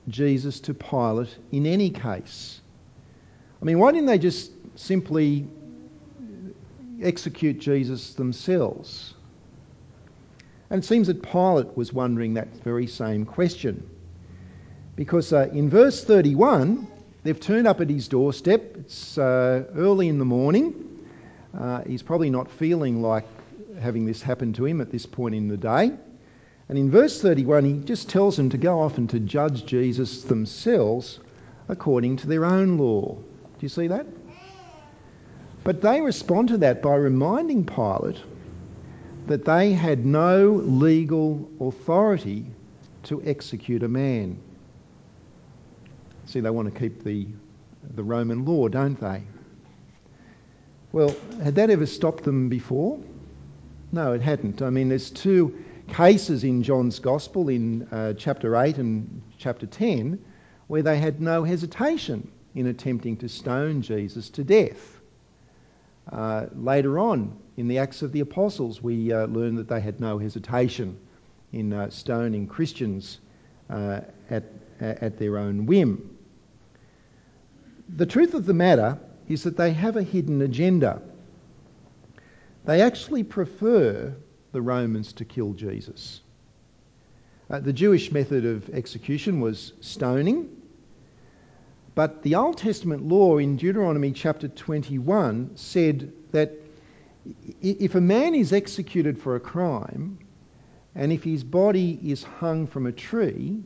Jesus 0.08 0.60
to 0.60 0.74
Pilate 0.74 1.34
in 1.52 1.66
any 1.66 1.90
case? 1.90 2.60
I 3.62 3.64
mean, 3.64 3.78
why 3.78 3.92
didn't 3.92 4.06
they 4.06 4.18
just 4.18 4.50
simply 4.74 5.46
execute 7.02 7.58
Jesus 7.58 8.14
themselves? 8.14 9.14
And 10.70 10.82
it 10.82 10.86
seems 10.86 11.06
that 11.08 11.22
Pilate 11.22 11.76
was 11.76 11.92
wondering 11.92 12.34
that 12.34 12.48
very 12.62 12.86
same 12.86 13.26
question. 13.26 13.88
Because 14.96 15.32
uh, 15.32 15.48
in 15.52 15.70
verse 15.70 16.04
31, 16.04 16.86
they've 17.22 17.38
turned 17.38 17.66
up 17.66 17.80
at 17.80 17.90
his 17.90 18.08
doorstep. 18.08 18.76
It's 18.76 19.18
uh, 19.18 19.64
early 19.74 20.08
in 20.08 20.18
the 20.18 20.24
morning. 20.24 21.06
Uh, 21.56 21.82
he's 21.82 22.02
probably 22.02 22.30
not 22.30 22.50
feeling 22.50 23.02
like 23.02 23.26
having 23.80 24.06
this 24.06 24.22
happen 24.22 24.52
to 24.54 24.64
him 24.64 24.80
at 24.80 24.90
this 24.90 25.06
point 25.06 25.34
in 25.34 25.48
the 25.48 25.56
day. 25.56 25.92
And 26.68 26.78
in 26.78 26.90
verse 26.90 27.20
31, 27.20 27.64
he 27.64 27.72
just 27.84 28.08
tells 28.08 28.36
them 28.36 28.50
to 28.50 28.58
go 28.58 28.80
off 28.80 28.98
and 28.98 29.10
to 29.10 29.20
judge 29.20 29.66
Jesus 29.66 30.22
themselves 30.22 31.20
according 31.68 32.16
to 32.18 32.26
their 32.26 32.44
own 32.44 32.78
law. 32.78 33.14
Do 33.14 33.60
you 33.60 33.68
see 33.68 33.88
that? 33.88 34.06
But 35.64 35.80
they 35.80 36.02
respond 36.02 36.48
to 36.48 36.58
that 36.58 36.82
by 36.82 36.94
reminding 36.94 37.64
Pilate 37.64 38.20
that 39.26 39.46
they 39.46 39.72
had 39.72 40.04
no 40.04 40.50
legal 40.52 41.48
authority 41.58 42.44
to 43.04 43.22
execute 43.24 43.82
a 43.82 43.88
man. 43.88 44.38
See, 46.26 46.40
they 46.40 46.50
want 46.50 46.72
to 46.72 46.78
keep 46.78 47.02
the, 47.02 47.26
the 47.94 48.02
Roman 48.02 48.44
law, 48.44 48.68
don't 48.68 49.00
they? 49.00 49.22
Well, 50.92 51.16
had 51.42 51.54
that 51.56 51.70
ever 51.70 51.86
stopped 51.86 52.24
them 52.24 52.48
before? 52.50 53.00
No, 53.90 54.12
it 54.12 54.20
hadn't. 54.20 54.60
I 54.60 54.70
mean, 54.70 54.90
there's 54.90 55.10
two 55.10 55.64
cases 55.88 56.44
in 56.44 56.62
John's 56.62 56.98
Gospel 56.98 57.48
in 57.48 57.88
uh, 57.90 58.12
chapter 58.14 58.56
8 58.56 58.78
and 58.78 59.22
chapter 59.38 59.66
10 59.66 60.22
where 60.66 60.82
they 60.82 60.98
had 60.98 61.20
no 61.20 61.42
hesitation 61.42 62.30
in 62.54 62.66
attempting 62.66 63.16
to 63.18 63.28
stone 63.28 63.82
Jesus 63.82 64.30
to 64.30 64.44
death. 64.44 64.93
Uh, 66.10 66.46
later 66.54 66.98
on, 66.98 67.36
in 67.56 67.68
the 67.68 67.78
Acts 67.78 68.02
of 68.02 68.12
the 68.12 68.20
Apostles, 68.20 68.82
we 68.82 69.12
uh, 69.12 69.26
learn 69.26 69.54
that 69.56 69.68
they 69.68 69.80
had 69.80 70.00
no 70.00 70.18
hesitation 70.18 70.98
in 71.52 71.72
uh, 71.72 71.88
stoning 71.90 72.46
Christians 72.46 73.20
uh, 73.70 74.00
at, 74.30 74.44
at 74.80 75.18
their 75.18 75.38
own 75.38 75.66
whim. 75.66 76.16
The 77.96 78.06
truth 78.06 78.34
of 78.34 78.46
the 78.46 78.54
matter 78.54 78.98
is 79.28 79.42
that 79.44 79.56
they 79.56 79.72
have 79.72 79.96
a 79.96 80.02
hidden 80.02 80.42
agenda. 80.42 81.00
They 82.64 82.82
actually 82.82 83.22
prefer 83.22 84.14
the 84.52 84.62
Romans 84.62 85.12
to 85.14 85.24
kill 85.24 85.52
Jesus. 85.52 86.20
Uh, 87.50 87.60
the 87.60 87.72
Jewish 87.72 88.10
method 88.10 88.46
of 88.46 88.68
execution 88.70 89.40
was 89.40 89.74
stoning, 89.80 90.48
but 91.94 92.22
the 92.22 92.34
Old 92.34 92.58
Testament 92.58 93.06
law 93.06 93.38
in 93.38 93.56
Deuteronomy 93.56 94.12
chapter 94.12 94.48
21 94.48 95.52
said 95.54 96.12
that 96.32 96.52
if 97.62 97.94
a 97.94 98.00
man 98.00 98.34
is 98.34 98.52
executed 98.52 99.18
for 99.18 99.36
a 99.36 99.40
crime 99.40 100.18
and 100.94 101.12
if 101.12 101.22
his 101.22 101.44
body 101.44 101.98
is 102.02 102.22
hung 102.22 102.66
from 102.66 102.86
a 102.86 102.92
tree, 102.92 103.62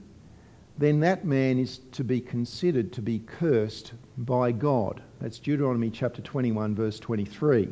then 0.77 1.01
that 1.01 1.25
man 1.25 1.59
is 1.59 1.79
to 1.93 2.05
be 2.05 2.21
considered 2.21 2.93
to 2.93 3.03
be 3.03 3.19
cursed 3.19 3.93
by 4.19 4.53
God. 4.53 5.03
That's 5.21 5.39
Deuteronomy 5.39 5.91
chapter 5.91 6.23
21, 6.23 6.75
verse 6.75 7.01
23. 7.01 7.69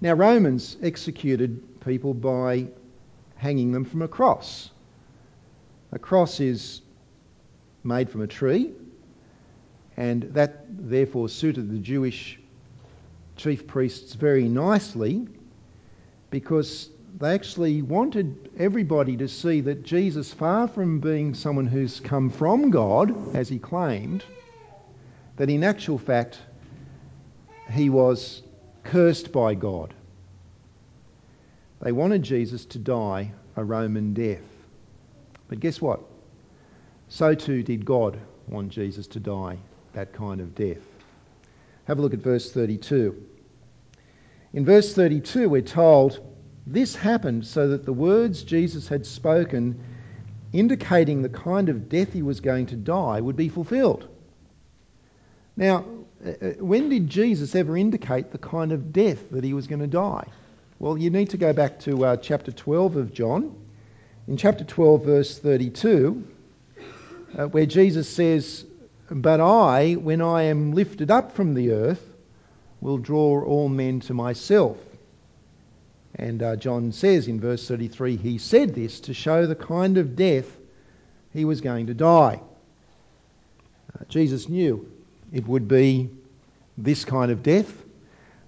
Now, 0.00 0.14
Romans 0.14 0.76
executed 0.82 1.80
people 1.80 2.12
by 2.12 2.66
hanging 3.36 3.70
them 3.70 3.84
from 3.84 4.02
a 4.02 4.08
cross. 4.08 4.70
A 5.92 5.98
cross 5.98 6.40
is 6.40 6.82
made 7.84 8.10
from 8.10 8.22
a 8.22 8.26
tree, 8.26 8.72
and 9.96 10.22
that 10.34 10.64
therefore 10.68 11.28
suited 11.28 11.70
the 11.70 11.78
Jewish 11.78 12.38
chief 13.36 13.66
priests 13.66 14.14
very 14.14 14.48
nicely 14.48 15.26
because 16.30 16.88
they 17.18 17.34
actually 17.34 17.82
wanted 17.82 18.50
everybody 18.58 19.16
to 19.18 19.28
see 19.28 19.60
that 19.60 19.82
Jesus, 19.82 20.32
far 20.32 20.66
from 20.66 21.00
being 21.00 21.34
someone 21.34 21.66
who's 21.66 22.00
come 22.00 22.30
from 22.30 22.70
God, 22.70 23.36
as 23.36 23.48
he 23.48 23.58
claimed, 23.58 24.24
that 25.36 25.50
in 25.50 25.62
actual 25.62 25.98
fact 25.98 26.38
he 27.70 27.90
was 27.90 28.42
cursed 28.84 29.30
by 29.30 29.54
God. 29.54 29.94
They 31.80 31.92
wanted 31.92 32.22
Jesus 32.22 32.64
to 32.66 32.78
die 32.78 33.32
a 33.56 33.64
Roman 33.64 34.14
death. 34.14 34.44
But 35.48 35.60
guess 35.60 35.80
what? 35.80 36.00
So 37.08 37.34
too 37.34 37.62
did 37.62 37.84
God 37.84 38.18
want 38.48 38.70
Jesus 38.70 39.06
to 39.08 39.20
die 39.20 39.58
that 39.94 40.12
kind 40.12 40.40
of 40.40 40.54
death. 40.54 40.82
Have 41.84 41.98
a 41.98 42.02
look 42.02 42.14
at 42.14 42.20
verse 42.20 42.52
32. 42.52 43.22
In 44.52 44.64
verse 44.64 44.94
32, 44.94 45.48
we're 45.48 45.62
told 45.62 46.20
this 46.66 46.94
happened 46.94 47.46
so 47.46 47.68
that 47.68 47.84
the 47.84 47.92
words 47.92 48.42
Jesus 48.42 48.88
had 48.88 49.06
spoken, 49.06 49.82
indicating 50.52 51.22
the 51.22 51.28
kind 51.28 51.68
of 51.68 51.88
death 51.88 52.12
he 52.12 52.22
was 52.22 52.40
going 52.40 52.66
to 52.66 52.76
die, 52.76 53.20
would 53.20 53.36
be 53.36 53.48
fulfilled. 53.48 54.08
Now, 55.56 55.84
uh, 56.24 56.30
uh, 56.30 56.48
when 56.60 56.88
did 56.88 57.08
Jesus 57.08 57.54
ever 57.54 57.76
indicate 57.76 58.30
the 58.30 58.38
kind 58.38 58.72
of 58.72 58.92
death 58.92 59.30
that 59.30 59.42
he 59.42 59.54
was 59.54 59.66
going 59.66 59.80
to 59.80 59.86
die? 59.86 60.26
Well, 60.78 60.96
you 60.96 61.10
need 61.10 61.30
to 61.30 61.36
go 61.36 61.52
back 61.52 61.80
to 61.80 62.04
uh, 62.04 62.16
chapter 62.16 62.52
12 62.52 62.96
of 62.96 63.12
John. 63.12 63.56
In 64.28 64.36
chapter 64.36 64.64
12, 64.64 65.04
verse 65.04 65.38
32, 65.38 66.24
uh, 67.36 67.46
where 67.46 67.66
Jesus 67.66 68.08
says, 68.08 68.64
but 69.14 69.40
I, 69.40 69.94
when 69.94 70.22
I 70.22 70.44
am 70.44 70.72
lifted 70.72 71.10
up 71.10 71.32
from 71.32 71.54
the 71.54 71.72
earth, 71.72 72.02
will 72.80 72.98
draw 72.98 73.44
all 73.44 73.68
men 73.68 74.00
to 74.00 74.14
myself. 74.14 74.78
And 76.14 76.42
uh, 76.42 76.56
John 76.56 76.92
says 76.92 77.28
in 77.28 77.40
verse 77.40 77.66
33, 77.68 78.16
he 78.16 78.38
said 78.38 78.74
this 78.74 79.00
to 79.00 79.14
show 79.14 79.46
the 79.46 79.54
kind 79.54 79.98
of 79.98 80.16
death 80.16 80.46
he 81.32 81.44
was 81.44 81.60
going 81.60 81.86
to 81.86 81.94
die. 81.94 82.40
Uh, 83.94 84.04
Jesus 84.08 84.48
knew 84.48 84.90
it 85.32 85.46
would 85.46 85.68
be 85.68 86.10
this 86.76 87.04
kind 87.04 87.30
of 87.30 87.42
death. 87.42 87.72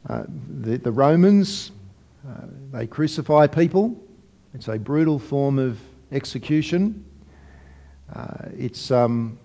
Uh, 0.08 0.24
the, 0.60 0.78
the, 0.78 0.92
Romans, 0.92 1.70
uh, 2.28 2.46
they 2.72 2.86
crucify 2.86 3.46
people. 3.46 4.02
It's 4.52 4.68
a 4.68 4.78
brutal 4.78 5.18
form 5.18 5.58
of 5.58 5.78
execution. 6.12 7.04
Uh, 8.12 8.48
it's 8.58 8.90
um, 8.90 9.38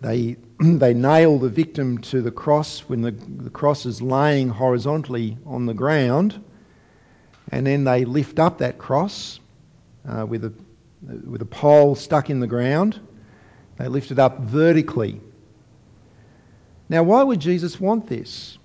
they, 0.00 0.36
they 0.60 0.94
nail 0.94 1.38
the 1.38 1.48
victim 1.48 1.98
to 1.98 2.22
the 2.22 2.30
cross 2.30 2.80
when 2.80 3.02
the, 3.02 3.10
the 3.10 3.50
cross 3.50 3.86
is 3.86 4.02
laying 4.02 4.48
horizontally 4.48 5.36
on 5.46 5.66
the 5.66 5.74
ground, 5.74 6.42
and 7.50 7.66
then 7.66 7.84
they 7.84 8.04
lift 8.04 8.38
up 8.38 8.58
that 8.58 8.78
cross 8.78 9.40
uh, 10.08 10.26
with, 10.26 10.44
a, 10.44 10.52
with 11.02 11.42
a 11.42 11.46
pole 11.46 11.94
stuck 11.94 12.30
in 12.30 12.40
the 12.40 12.46
ground. 12.46 13.00
They 13.78 13.88
lift 13.88 14.10
it 14.10 14.18
up 14.18 14.40
vertically. 14.40 15.20
Now, 16.88 17.02
why 17.02 17.22
would 17.22 17.40
Jesus 17.40 17.80
want 17.80 18.06
this? 18.06 18.58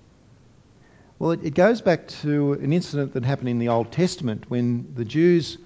Well, 1.18 1.32
it, 1.32 1.44
it 1.44 1.54
goes 1.54 1.80
back 1.80 2.08
to 2.22 2.54
an 2.54 2.72
incident 2.72 3.12
that 3.14 3.24
happened 3.24 3.48
in 3.48 3.58
the 3.58 3.68
Old 3.68 3.92
Testament 3.92 4.44
when 4.48 4.92
the 4.94 5.04
Jews 5.04 5.58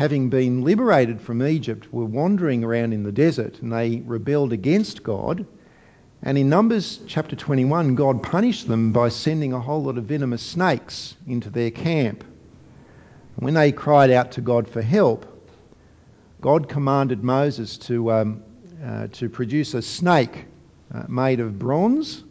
having 0.00 0.30
been 0.30 0.62
liberated 0.62 1.20
from 1.20 1.46
Egypt, 1.46 1.92
were 1.92 2.06
wandering 2.06 2.64
around 2.64 2.94
in 2.94 3.02
the 3.02 3.12
desert 3.12 3.60
and 3.60 3.70
they 3.70 4.00
rebelled 4.06 4.50
against 4.50 5.02
God. 5.02 5.44
And 6.22 6.38
in 6.38 6.48
Numbers 6.48 7.00
chapter 7.06 7.36
21, 7.36 7.96
God 7.96 8.22
punished 8.22 8.66
them 8.66 8.92
by 8.92 9.10
sending 9.10 9.52
a 9.52 9.60
whole 9.60 9.82
lot 9.82 9.98
of 9.98 10.04
venomous 10.04 10.40
snakes 10.40 11.16
into 11.26 11.50
their 11.50 11.70
camp. 11.70 12.24
When 13.36 13.52
they 13.52 13.72
cried 13.72 14.10
out 14.10 14.32
to 14.32 14.40
God 14.40 14.66
for 14.66 14.80
help, 14.80 15.50
God 16.40 16.66
commanded 16.66 17.22
Moses 17.22 17.76
to, 17.76 18.10
um, 18.10 18.42
uh, 18.82 19.08
to 19.08 19.28
produce 19.28 19.74
a 19.74 19.82
snake 19.82 20.46
uh, 20.94 21.02
made 21.08 21.40
of 21.40 21.58
bronze 21.58 22.24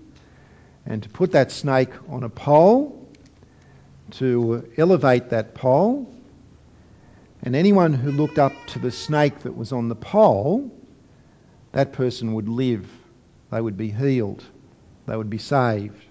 and 0.88 1.04
to 1.04 1.10
put 1.10 1.34
that 1.34 1.52
snake 1.52 1.92
on 2.10 2.24
a 2.24 2.30
pole, 2.30 3.08
to 4.14 4.68
elevate 4.76 5.30
that 5.30 5.54
pole, 5.54 6.12
and 7.42 7.56
anyone 7.56 7.94
who 7.94 8.12
looked 8.12 8.40
up 8.40 8.68
to 8.68 8.80
the 8.80 8.92
snake 8.92 9.40
that 9.40 9.56
was 9.56 9.72
on 9.72 9.88
the 9.88 9.96
pole, 9.96 10.72
that 11.72 11.94
person 11.94 12.34
would 12.34 12.50
live. 12.50 12.90
They 13.52 13.62
would 13.62 13.78
be 13.78 13.90
healed. 13.90 14.44
They 15.06 15.16
would 15.16 15.30
be 15.30 15.38
saved. 15.38 16.04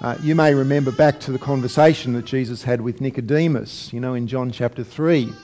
Uh, 0.00 0.16
you 0.20 0.34
may 0.34 0.54
remember 0.54 0.92
back 0.92 1.20
to 1.20 1.32
the 1.32 1.38
conversation 1.38 2.14
that 2.14 2.24
Jesus 2.24 2.62
had 2.62 2.80
with 2.80 3.02
Nicodemus, 3.02 3.92
you 3.92 4.00
know, 4.00 4.14
in 4.14 4.28
John 4.28 4.50
chapter 4.50 4.82
3, 4.82 5.36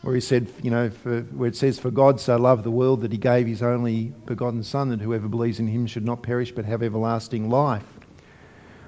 where 0.00 0.14
he 0.14 0.20
said, 0.20 0.50
you 0.60 0.72
know, 0.72 0.90
for, 0.90 1.20
where 1.20 1.48
it 1.48 1.54
says, 1.54 1.78
For 1.78 1.92
God 1.92 2.20
so 2.20 2.36
loved 2.36 2.64
the 2.64 2.70
world 2.70 3.02
that 3.02 3.12
he 3.12 3.18
gave 3.18 3.46
his 3.46 3.62
only 3.62 4.12
begotten 4.26 4.64
Son, 4.64 4.88
that 4.88 5.00
whoever 5.00 5.28
believes 5.28 5.60
in 5.60 5.68
him 5.68 5.86
should 5.86 6.04
not 6.04 6.22
perish 6.22 6.50
but 6.50 6.64
have 6.64 6.82
everlasting 6.82 7.48
life. 7.48 7.86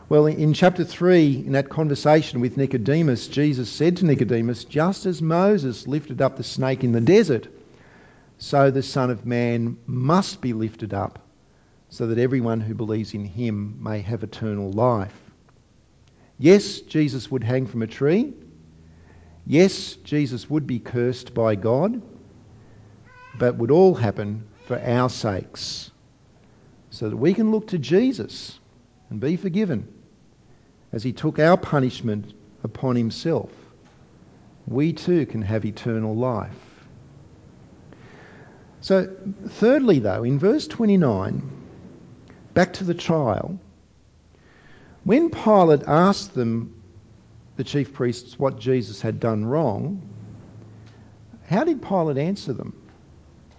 Well, 0.06 0.26
in 0.26 0.52
chapter 0.52 0.84
3, 0.84 1.44
in 1.46 1.52
that 1.52 1.70
conversation 1.70 2.40
with 2.40 2.58
Nicodemus, 2.58 3.26
Jesus 3.26 3.70
said 3.70 3.96
to 3.96 4.04
Nicodemus, 4.04 4.64
Just 4.64 5.06
as 5.06 5.22
Moses 5.22 5.86
lifted 5.86 6.20
up 6.20 6.36
the 6.36 6.44
snake 6.44 6.84
in 6.84 6.92
the 6.92 7.00
desert, 7.00 7.48
so 8.36 8.70
the 8.70 8.82
Son 8.82 9.10
of 9.10 9.24
Man 9.24 9.78
must 9.86 10.42
be 10.42 10.52
lifted 10.52 10.92
up, 10.92 11.20
so 11.88 12.08
that 12.08 12.18
everyone 12.18 12.60
who 12.60 12.74
believes 12.74 13.14
in 13.14 13.24
him 13.24 13.82
may 13.82 14.00
have 14.00 14.22
eternal 14.22 14.70
life. 14.70 15.18
Yes, 16.38 16.80
Jesus 16.80 17.30
would 17.30 17.42
hang 17.42 17.66
from 17.66 17.80
a 17.80 17.86
tree, 17.86 18.34
Yes, 19.46 19.94
Jesus 20.04 20.48
would 20.48 20.66
be 20.66 20.80
cursed 20.80 21.32
by 21.32 21.54
God, 21.54 22.00
but 23.38 23.56
would 23.56 23.70
all 23.70 23.94
happen 23.94 24.46
for 24.66 24.78
our 24.78 25.08
sakes, 25.08 25.90
so 26.90 27.08
that 27.08 27.16
we 27.16 27.32
can 27.34 27.50
look 27.50 27.68
to 27.68 27.78
Jesus 27.78 28.58
and 29.14 29.20
be 29.20 29.36
forgiven 29.36 29.86
as 30.90 31.04
he 31.04 31.12
took 31.12 31.38
our 31.38 31.56
punishment 31.56 32.34
upon 32.64 32.96
himself. 32.96 33.52
We 34.66 34.92
too 34.92 35.24
can 35.26 35.40
have 35.42 35.64
eternal 35.64 36.16
life. 36.16 36.50
So, 38.80 39.14
thirdly, 39.50 40.00
though, 40.00 40.24
in 40.24 40.40
verse 40.40 40.66
29, 40.66 41.48
back 42.54 42.72
to 42.72 42.84
the 42.84 42.92
trial, 42.92 43.60
when 45.04 45.30
Pilate 45.30 45.84
asked 45.86 46.34
them, 46.34 46.82
the 47.54 47.62
chief 47.62 47.92
priests, 47.92 48.36
what 48.36 48.58
Jesus 48.58 49.00
had 49.00 49.20
done 49.20 49.44
wrong, 49.44 50.02
how 51.48 51.62
did 51.62 51.82
Pilate 51.82 52.18
answer 52.18 52.52
them? 52.52 52.76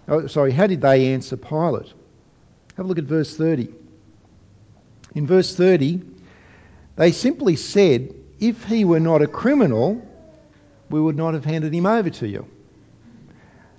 Oh, 0.10 0.28
sorry, 0.28 0.52
how 0.52 0.68
did 0.68 0.82
they 0.82 1.14
answer 1.14 1.38
Pilate? 1.38 1.94
Have 2.76 2.86
a 2.86 2.90
look 2.90 2.98
at 2.98 3.06
verse 3.06 3.38
30. 3.38 3.85
In 5.16 5.26
verse 5.26 5.56
30, 5.56 6.02
they 6.98 7.12
simply 7.14 7.56
said, 7.56 8.14
If 8.40 8.66
he 8.66 8.84
were 8.84 9.00
not 9.00 9.22
a 9.22 9.28
criminal, 9.28 10.06
we 10.90 11.00
would 11.00 11.16
not 11.16 11.34
have 11.34 11.46
handed 11.46 11.74
him 11.74 11.86
over 11.86 12.10
to 12.10 12.28
you. 12.28 12.46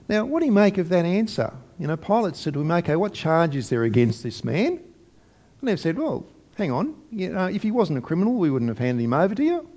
Now, 0.09 0.25
what 0.25 0.41
do 0.41 0.47
you 0.47 0.53
make 0.53 0.79
of 0.79 0.89
that 0.89 1.05
answer? 1.05 1.53
You 1.79 1.89
know, 1.89 1.97
Pilate 1.97 2.37
said 2.37 2.55
to 2.55 2.61
him, 2.63 2.71
Okay, 2.71 2.97
what 2.97 3.13
charge 3.13 3.55
is 3.55 3.69
there 3.69 3.85
against 3.85 4.23
this 4.23 4.45
man? 4.45 4.81
And 5.61 5.69
they've 5.69 5.79
said, 5.79 5.99
Well, 5.99 6.27
hang 6.57 6.73
on, 6.73 6.95
you 7.13 7.29
know, 7.29 7.47
if 7.47 7.63
he 7.63 7.71
wasn't 7.71 7.99
a 7.99 8.03
criminal, 8.03 8.35
we 8.35 8.51
wouldn't 8.51 8.71
have 8.71 8.79
handed 8.79 9.05
him 9.05 9.13
over 9.13 9.35
to 9.35 9.45
you. 9.45 9.69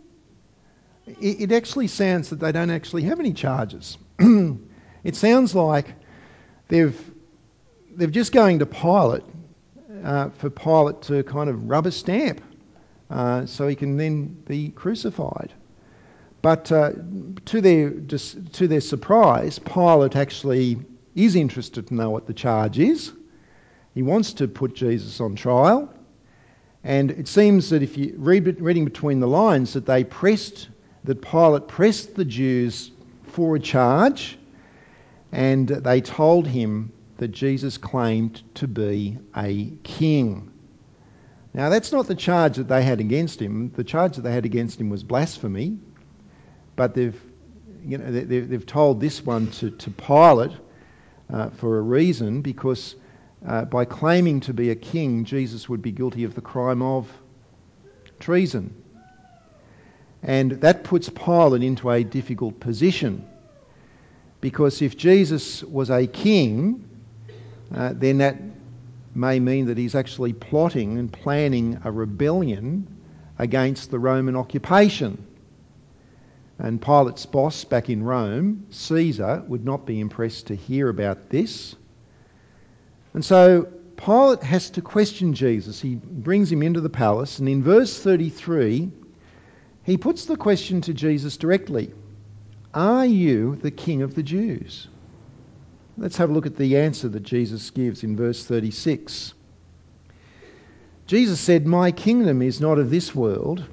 It, 1.07 1.41
it 1.41 1.51
actually 1.51 1.87
sounds 1.87 2.29
that 2.29 2.39
they 2.39 2.53
don't 2.53 2.69
actually 2.69 3.03
have 3.03 3.19
any 3.19 3.33
charges. 3.33 3.97
it 4.19 5.15
sounds 5.15 5.53
like 5.53 5.93
they've, 6.69 6.97
they're 7.95 8.07
just 8.07 8.31
going 8.31 8.59
to 8.59 8.65
Pilate 8.65 9.23
uh, 10.03 10.29
for 10.29 10.49
Pilate 10.49 11.01
to 11.03 11.23
kind 11.23 11.49
of 11.49 11.69
rub 11.69 11.85
a 11.85 11.91
stamp 11.91 12.41
uh, 13.09 13.45
so 13.45 13.67
he 13.67 13.75
can 13.75 13.97
then 13.97 14.27
be 14.47 14.69
crucified. 14.69 15.53
But 16.41 16.71
uh, 16.71 16.91
to, 17.45 17.61
their, 17.61 17.91
to 17.91 18.67
their 18.67 18.81
surprise, 18.81 19.59
Pilate 19.59 20.15
actually 20.15 20.77
is 21.15 21.35
interested 21.35 21.87
to 21.87 21.93
know 21.93 22.09
what 22.09 22.27
the 22.27 22.33
charge 22.33 22.79
is. 22.79 23.11
He 23.93 24.01
wants 24.01 24.33
to 24.33 24.47
put 24.47 24.75
Jesus 24.75 25.19
on 25.19 25.35
trial. 25.35 25.93
And 26.83 27.11
it 27.11 27.27
seems 27.27 27.69
that 27.71 27.83
if 27.83 27.97
you 27.97 28.15
read 28.17 28.61
reading 28.61 28.85
between 28.85 29.19
the 29.19 29.27
lines, 29.27 29.73
that 29.73 29.85
they 29.85 30.03
pressed, 30.03 30.69
that 31.03 31.21
Pilate 31.21 31.67
pressed 31.67 32.15
the 32.15 32.23
Jews 32.23 32.91
for 33.23 33.57
a 33.57 33.59
charge, 33.59 34.37
and 35.31 35.67
they 35.67 35.99
told 35.99 36.47
him 36.47 36.91
that 37.19 37.29
Jesus 37.29 37.77
claimed 37.77 38.41
to 38.55 38.67
be 38.67 39.17
a 39.35 39.71
king. 39.83 40.51
Now, 41.53 41.69
that's 41.69 41.91
not 41.91 42.07
the 42.07 42.15
charge 42.15 42.55
that 42.55 42.69
they 42.69 42.81
had 42.81 43.01
against 43.01 43.41
him. 43.41 43.71
The 43.75 43.83
charge 43.83 44.15
that 44.15 44.21
they 44.21 44.31
had 44.31 44.45
against 44.45 44.79
him 44.79 44.89
was 44.89 45.03
blasphemy, 45.03 45.77
but 46.77 46.95
they've, 46.95 47.19
you 47.85 47.97
know, 47.97 48.09
they've, 48.09 48.65
told 48.65 49.01
this 49.01 49.25
one 49.25 49.51
to, 49.51 49.69
to 49.71 49.91
Pilate 49.91 50.51
uh, 51.29 51.49
for 51.49 51.77
a 51.77 51.81
reason 51.81 52.41
because 52.41 52.95
uh, 53.45 53.65
by 53.65 53.83
claiming 53.83 54.39
to 54.41 54.53
be 54.53 54.69
a 54.69 54.75
king, 54.75 55.25
Jesus 55.25 55.67
would 55.67 55.81
be 55.81 55.91
guilty 55.91 56.23
of 56.23 56.35
the 56.35 56.41
crime 56.41 56.81
of 56.81 57.11
treason. 58.19 58.81
And 60.23 60.51
that 60.61 60.85
puts 60.85 61.09
Pilate 61.09 61.63
into 61.63 61.89
a 61.89 62.03
difficult 62.03 62.61
position 62.61 63.27
because 64.39 64.81
if 64.81 64.95
Jesus 64.95 65.63
was 65.63 65.89
a 65.89 66.07
king, 66.07 66.88
Uh, 67.73 67.93
then 67.95 68.17
that 68.19 68.37
may 69.15 69.39
mean 69.39 69.67
that 69.67 69.77
he's 69.77 69.95
actually 69.95 70.33
plotting 70.33 70.97
and 70.97 71.11
planning 71.11 71.79
a 71.83 71.91
rebellion 71.91 72.87
against 73.37 73.91
the 73.91 73.99
Roman 73.99 74.35
occupation. 74.35 75.25
And 76.57 76.81
Pilate's 76.81 77.25
boss 77.25 77.63
back 77.63 77.89
in 77.89 78.03
Rome, 78.03 78.65
Caesar, 78.69 79.43
would 79.47 79.63
not 79.63 79.85
be 79.85 79.99
impressed 79.99 80.47
to 80.47 80.55
hear 80.55 80.89
about 80.89 81.29
this. 81.29 81.75
And 83.13 83.23
so 83.23 83.67
Pilate 83.95 84.43
has 84.43 84.69
to 84.71 84.81
question 84.81 85.33
Jesus. 85.33 85.81
He 85.81 85.95
brings 85.95 86.51
him 86.51 86.63
into 86.63 86.81
the 86.81 86.89
palace, 86.89 87.39
and 87.39 87.47
in 87.49 87.63
verse 87.63 87.97
33, 88.01 88.91
he 89.83 89.97
puts 89.97 90.25
the 90.25 90.37
question 90.37 90.81
to 90.81 90.93
Jesus 90.93 91.37
directly 91.37 91.93
Are 92.73 93.05
you 93.05 93.55
the 93.55 93.71
king 93.71 94.01
of 94.01 94.15
the 94.15 94.23
Jews? 94.23 94.87
Let's 95.99 96.15
have 96.15 96.29
a 96.29 96.33
look 96.33 96.45
at 96.45 96.55
the 96.55 96.77
answer 96.77 97.09
that 97.09 97.23
Jesus 97.23 97.71
gives 97.71 98.05
in 98.05 98.15
verse 98.15 98.45
36. 98.45 99.33
Jesus 101.07 101.41
said, 101.41 101.67
My 101.67 101.91
kingdom 101.91 102.41
is 102.41 102.61
not 102.61 102.79
of 102.79 102.89
this 102.89 103.13
world. 103.13 103.65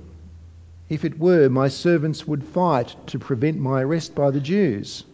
If 0.88 1.04
it 1.04 1.20
were, 1.20 1.48
my 1.48 1.68
servants 1.68 2.26
would 2.26 2.42
fight 2.42 2.96
to 3.06 3.20
prevent 3.20 3.60
my 3.60 3.80
arrest 3.82 4.16
by 4.16 4.32
the 4.32 4.40
Jews. 4.40 5.04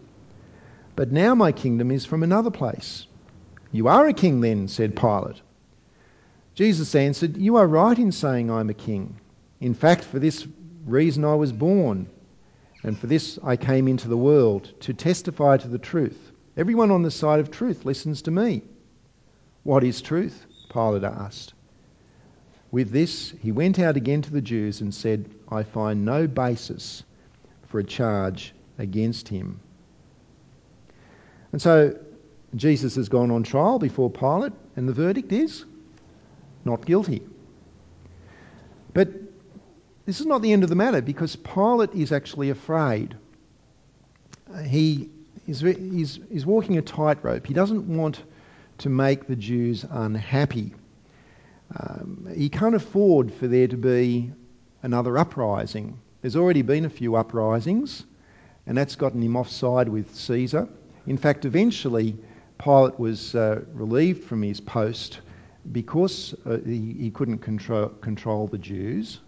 But 0.97 1.13
now 1.13 1.35
my 1.35 1.53
kingdom 1.53 1.91
is 1.91 2.07
from 2.07 2.23
another 2.23 2.51
place. 2.51 3.07
You 3.73 3.89
are 3.89 4.09
a 4.09 4.15
king 4.15 4.41
then, 4.41 4.67
said 4.67 4.97
Pilate. 4.97 5.43
Jesus 6.55 6.95
answered, 6.95 7.37
You 7.37 7.57
are 7.57 7.67
right 7.67 7.99
in 7.99 8.13
saying 8.13 8.51
I'm 8.51 8.71
a 8.71 8.75
king. 8.75 9.21
In 9.61 9.75
fact, 9.75 10.05
for 10.05 10.19
this 10.19 10.47
reason 10.87 11.27
I 11.27 11.35
was 11.35 11.53
born, 11.53 12.09
and 12.83 12.99
for 12.99 13.07
this 13.07 13.39
I 13.45 13.57
came 13.57 13.87
into 13.87 14.09
the 14.09 14.17
world, 14.17 14.73
to 14.81 14.95
testify 14.95 15.59
to 15.59 15.69
the 15.69 15.79
truth. 15.79 16.32
Everyone 16.57 16.91
on 16.91 17.03
the 17.03 17.11
side 17.11 17.41
of 17.41 17.51
truth 17.51 17.85
listens 17.85 18.23
to 18.23 18.31
me. 18.31 18.63
What 19.63 19.85
is 19.85 20.03
truth? 20.03 20.47
Pilate 20.71 21.05
asked. 21.05 21.55
With 22.71 22.91
this, 22.91 23.31
he 23.41 23.53
went 23.53 23.79
out 23.79 23.97
again 23.97 24.23
to 24.23 24.33
the 24.33 24.41
Jews 24.41 24.81
and 24.81 24.95
said, 24.95 25.31
I 25.49 25.63
find 25.63 26.05
no 26.05 26.27
basis 26.27 27.03
for 27.69 27.79
a 27.79 27.85
charge 27.85 28.55
against 28.79 29.29
him. 29.29 29.61
And 31.53 31.61
so 31.61 31.99
Jesus 32.55 32.97
has 32.97 33.09
gone 33.09 33.31
on 33.31 33.43
trial 33.43 33.79
before 33.79 34.11
Pilate, 34.11 34.53
and 34.77 34.89
the 34.89 34.93
verdict 34.93 35.33
is 35.33 35.65
not 36.65 36.85
guilty. 36.85 37.23
But 38.95 39.09
this 40.05 40.21
is 40.21 40.27
not 40.27 40.43
the 40.43 40.53
end 40.53 40.65
of 40.65 40.69
the 40.69 40.77
matter 40.77 41.01
because 41.01 41.37
Pilate 41.37 41.95
is 41.95 42.13
actually 42.13 42.51
afraid. 42.51 43.17
He 44.67 45.11
he's, 45.47 45.61
he's 46.31 46.47
walking 46.47 46.79
a 46.79 46.83
tightrope. 46.83 47.47
He 47.47 47.55
doesn't 47.55 47.87
want 47.87 48.23
to 48.79 48.89
make 48.89 49.27
the 49.27 49.37
Jews 49.37 49.85
unhappy. 49.91 50.75
Um, 51.79 52.29
he 52.35 52.49
can't 52.49 52.75
afford 52.75 53.33
for 53.33 53.49
there 53.49 53.69
to 53.69 53.77
be 53.77 54.33
another 54.83 55.17
uprising. 55.19 55.99
There's 56.21 56.37
already 56.37 56.63
been 56.63 56.85
a 56.85 56.91
few 56.91 57.17
uprisings, 57.17 58.05
and 58.67 58.77
that's 58.77 58.97
gotten 58.97 59.23
him 59.23 59.37
offside 59.37 59.89
with 59.89 60.15
Caesar. 60.15 60.69
In 61.07 61.17
fact, 61.17 61.45
eventually, 61.45 62.17
Pilate 62.59 62.99
was 62.99 63.35
uh, 63.35 63.63
relieved 63.73 64.25
from 64.25 64.43
his 64.43 64.61
post 64.61 65.21
because 65.71 66.35
uh, 66.45 66.59
he, 66.65 66.95
he, 66.99 67.11
couldn't 67.11 67.39
control, 67.39 67.89
control 67.89 68.47
the 68.47 68.59
Jews. 68.59 69.21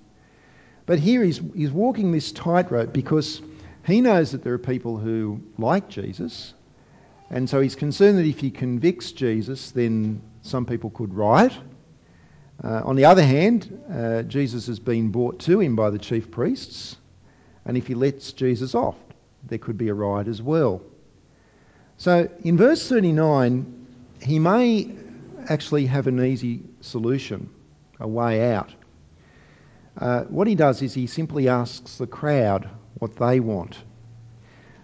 But 0.86 0.98
here 0.98 1.22
he's, 1.22 1.40
he's 1.54 1.70
walking 1.70 2.12
this 2.12 2.32
tightrope 2.32 2.92
because 2.92 3.40
he 3.84 4.00
knows 4.00 4.32
that 4.32 4.42
there 4.42 4.54
are 4.54 4.58
people 4.58 4.96
who 4.98 5.40
like 5.58 5.88
Jesus, 5.88 6.54
and 7.30 7.48
so 7.48 7.60
he's 7.60 7.74
concerned 7.74 8.18
that 8.18 8.26
if 8.26 8.38
he 8.38 8.50
convicts 8.50 9.12
Jesus, 9.12 9.70
then 9.70 10.22
some 10.42 10.66
people 10.66 10.90
could 10.90 11.14
riot 11.14 11.52
uh, 12.62 12.82
on 12.84 12.96
the 12.96 13.04
other 13.04 13.22
hand, 13.22 13.82
uh, 13.90 14.22
Jesus 14.22 14.66
has 14.66 14.78
been 14.78 15.10
brought 15.10 15.40
to 15.40 15.60
him 15.60 15.74
by 15.74 15.90
the 15.90 15.98
chief 15.98 16.30
priests, 16.30 16.96
and 17.64 17.76
if 17.76 17.86
he 17.86 17.94
lets 17.94 18.32
Jesus 18.32 18.74
off, 18.74 18.96
there 19.44 19.58
could 19.58 19.76
be 19.76 19.88
a 19.88 19.94
riot 19.94 20.28
as 20.28 20.40
well. 20.40 20.80
So 21.96 22.28
in 22.42 22.56
verse 22.56 22.88
39, 22.88 23.86
he 24.22 24.38
may 24.38 24.94
actually 25.48 25.86
have 25.86 26.06
an 26.06 26.24
easy 26.24 26.62
solution, 26.80 27.50
a 28.00 28.08
way 28.08 28.52
out. 28.52 28.72
Uh, 29.98 30.22
what 30.24 30.46
he 30.46 30.54
does 30.54 30.82
is 30.82 30.94
he 30.94 31.06
simply 31.06 31.48
asks 31.48 31.98
the 31.98 32.06
crowd 32.06 32.68
what 33.04 33.16
they 33.16 33.38
want. 33.38 33.76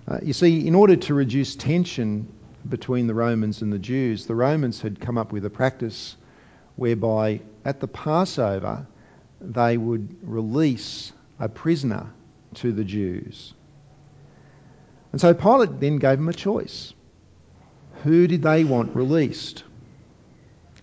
Uh, 0.06 0.18
you 0.22 0.35
see, 0.35 0.66
in 0.66 0.74
order 0.74 0.94
to 0.94 1.14
reduce 1.14 1.56
tension 1.56 2.30
between 2.68 3.06
the 3.06 3.14
Romans 3.14 3.62
and 3.62 3.72
the 3.72 3.78
Jews, 3.78 4.26
the 4.26 4.35
Romans 4.35 4.83
had 4.83 5.00
come 5.00 5.16
up 5.16 5.33
with 5.33 5.46
a 5.46 5.48
practice 5.48 6.16
whereby 6.76 7.40
at 7.64 7.80
the 7.80 7.88
Passover 7.88 8.87
they 9.40 9.78
would 9.78 10.16
release 10.22 11.14
a 11.38 11.48
prisoner 11.48 12.11
to 12.56 12.72
the 12.72 12.85
Jews. 12.85 13.54
And 15.12 15.20
so 15.20 15.33
Pilate 15.33 15.80
then 15.80 15.96
gave 15.96 16.18
them 16.18 16.28
a 16.28 16.35
choice. 16.35 16.92
Who 18.02 18.26
did 18.26 18.42
they 18.42 18.64
want 18.64 18.94
released? 18.94 19.64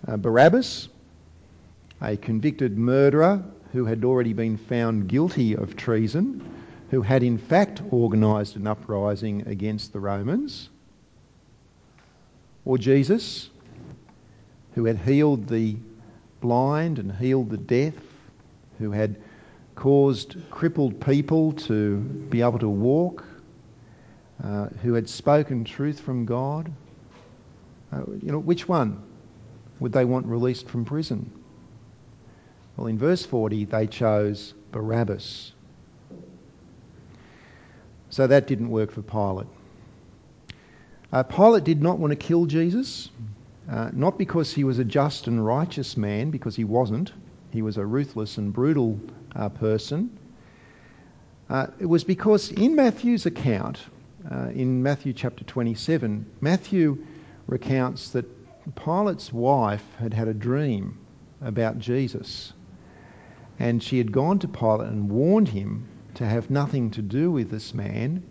Uh, 0.08 0.17
Barabbas, 0.17 0.89
a 2.02 2.17
convicted 2.17 2.80
murderer 2.80 3.43
who 3.73 3.86
had 3.86 4.04
already 4.04 4.34
been 4.34 4.58
found 4.58 5.08
guilty 5.08 5.56
of 5.56 5.76
treason, 5.76 6.57
who 6.89 7.02
had 7.02 7.23
in 7.23 7.38
fact 7.38 7.82
organised 7.91 8.56
an 8.56 8.67
uprising 8.67 9.47
against 9.47 9.93
the 9.93 10.00
Romans, 10.00 10.69
or 12.65 12.78
Jesus, 12.78 13.50
who 14.73 14.86
had 14.86 14.97
healed 14.97 15.47
the 15.47 15.78
blind 16.39 17.00
and 17.00 17.12
healed 17.12 17.50
the 17.50 17.58
deaf, 17.58 17.93
who 18.78 18.91
had 18.91 19.17
caused 19.76 20.36
crippled 20.50 21.00
people 21.00 21.54
to 21.54 21.97
be 21.97 22.41
able 22.41 22.60
to 22.60 22.69
walk, 22.69 23.26
uh, 24.43 24.67
who 24.82 24.93
had 24.93 25.10
spoken 25.10 25.63
truth 25.63 26.00
from 26.00 26.26
God. 26.26 26.71
Uh, 27.91 28.04
you 28.21 28.32
know, 28.32 28.39
which 28.39 28.67
one 28.67 29.02
would 29.80 29.93
they 29.93 30.06
want 30.06 30.26
released 30.26 30.67
from 30.67 30.86
prison? 30.86 31.32
Well, 32.76 32.88
in 32.88 32.97
verse 32.97 33.26
40, 33.26 33.65
they 33.65 33.88
chose 33.88 34.54
Barabbas. 34.71 35.54
So 38.18 38.26
that 38.26 38.48
didn't 38.48 38.72
work 38.72 38.90
for 38.90 39.04
Pilate. 39.04 39.46
Uh, 41.14 41.22
Pilate 41.22 41.64
did 41.64 41.84
not 41.84 42.00
want 42.00 42.10
to 42.10 42.16
kill 42.16 42.48
Jesus, 42.48 43.12
uh, 43.70 43.92
not 43.94 44.18
because 44.18 44.52
he 44.52 44.64
was 44.64 44.80
a 44.80 44.84
just 44.84 45.28
and 45.28 45.46
righteous 45.46 45.96
man, 45.96 46.32
because 46.32 46.56
he 46.56 46.64
wasn't. 46.64 47.14
He 47.52 47.62
was 47.62 47.78
a 47.78 47.86
ruthless 47.86 48.40
and 48.40 48.52
brutal 48.52 49.00
uh, 49.36 49.50
person. 49.50 50.18
Uh, 51.48 51.68
it 51.80 51.86
was 51.86 52.04
because 52.04 52.52
in 52.52 52.76
Matthew's 52.76 53.28
account, 53.28 53.82
uh, 54.32 54.48
in 54.48 54.82
Matthew 54.82 55.14
chapter 55.14 55.44
27, 55.44 56.26
Matthew 56.42 57.06
recounts 57.46 58.10
that 58.14 58.26
Pilate's 58.74 59.32
wife 59.32 59.86
had 60.00 60.16
had 60.16 60.28
a 60.28 60.34
dream 60.34 60.98
about 61.40 61.78
Jesus. 61.78 62.52
And 63.60 63.84
she 63.84 64.00
had 64.00 64.12
gone 64.12 64.40
to 64.40 64.48
Pilate 64.48 64.88
and 64.90 65.08
warned 65.08 65.50
him 65.50 65.88
to 66.18 66.26
have 66.26 66.50
nothing 66.50 66.92
to 66.92 67.02
do 67.02 67.32
with 67.32 67.52
this 67.52 67.74
man 67.74 68.24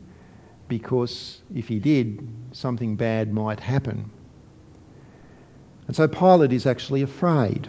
because 0.68 1.40
if 1.54 1.68
he 1.68 1.78
did, 1.78 2.26
something 2.52 2.96
bad 2.96 3.32
might 3.32 3.60
happen. 3.60 4.10
And 5.86 5.94
so 5.94 6.08
Pilate 6.08 6.52
is 6.52 6.66
actually 6.66 7.02
afraid. 7.02 7.68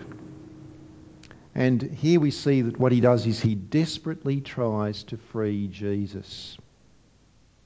And 1.53 1.81
here 1.81 2.19
we 2.19 2.31
see 2.31 2.63
that 2.63 2.79
what 2.79 2.91
he 2.91 2.99
does 2.99 3.27
is 3.27 3.39
he 3.39 3.53
desperately 3.53 4.41
tries 4.41 5.03
to 5.03 5.17
free 5.17 5.67
Jesus 5.67 6.57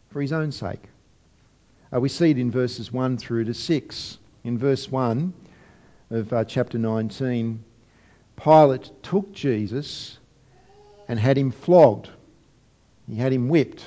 for 0.10 0.22
his 0.22 0.34
own 0.34 0.52
sake. 0.52 0.84
Uh, 1.94 2.02
we 2.02 2.10
see 2.10 2.32
it 2.32 2.38
in 2.38 2.52
verses 2.52 2.92
1 2.92 3.18
through 3.18 3.46
to 3.46 3.54
6. 3.54 4.18
In 4.44 4.58
verse 4.58 4.90
1 4.90 5.34
of 6.10 6.34
uh, 6.34 6.44
chapter 6.44 6.78
19, 6.78 7.64
Pilate 8.36 8.92
took 9.04 9.32
Jesus 9.32 10.18
and 11.08 11.18
had 11.18 11.38
him 11.38 11.52
flogged. 11.52 12.10
He 13.12 13.18
had 13.18 13.34
him 13.34 13.50
whipped. 13.50 13.84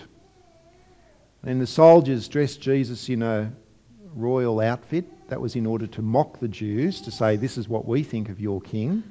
And 1.43 1.59
the 1.59 1.67
soldiers 1.67 2.29
dressed 2.29 2.61
Jesus 2.61 3.09
in 3.09 3.23
a 3.23 3.53
royal 4.15 4.61
outfit. 4.61 5.07
That 5.31 5.41
was 5.41 5.57
in 5.57 5.65
order 5.65 5.87
to 5.87 6.03
mock 6.03 6.41
the 6.41 6.49
Jews, 6.49 7.01
to 7.03 7.11
say, 7.11 7.37
This 7.37 7.57
is 7.57 7.67
what 7.67 7.89
we 7.89 8.03
think 8.03 8.29
of 8.29 8.39
your 8.39 8.61
king. 8.61 9.03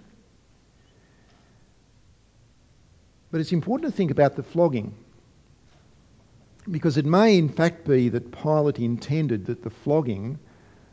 But 3.31 3.41
it's 3.41 3.51
important 3.51 3.91
to 3.91 3.97
think 3.97 4.11
about 4.11 4.35
the 4.35 4.43
flogging. 4.43 4.93
Because 6.69 6.97
it 6.97 7.07
may, 7.07 7.39
in 7.39 7.49
fact, 7.49 7.87
be 7.87 8.09
that 8.09 8.31
Pilate 8.31 8.77
intended 8.77 9.47
that 9.47 9.63
the 9.63 9.71
flogging 9.71 10.37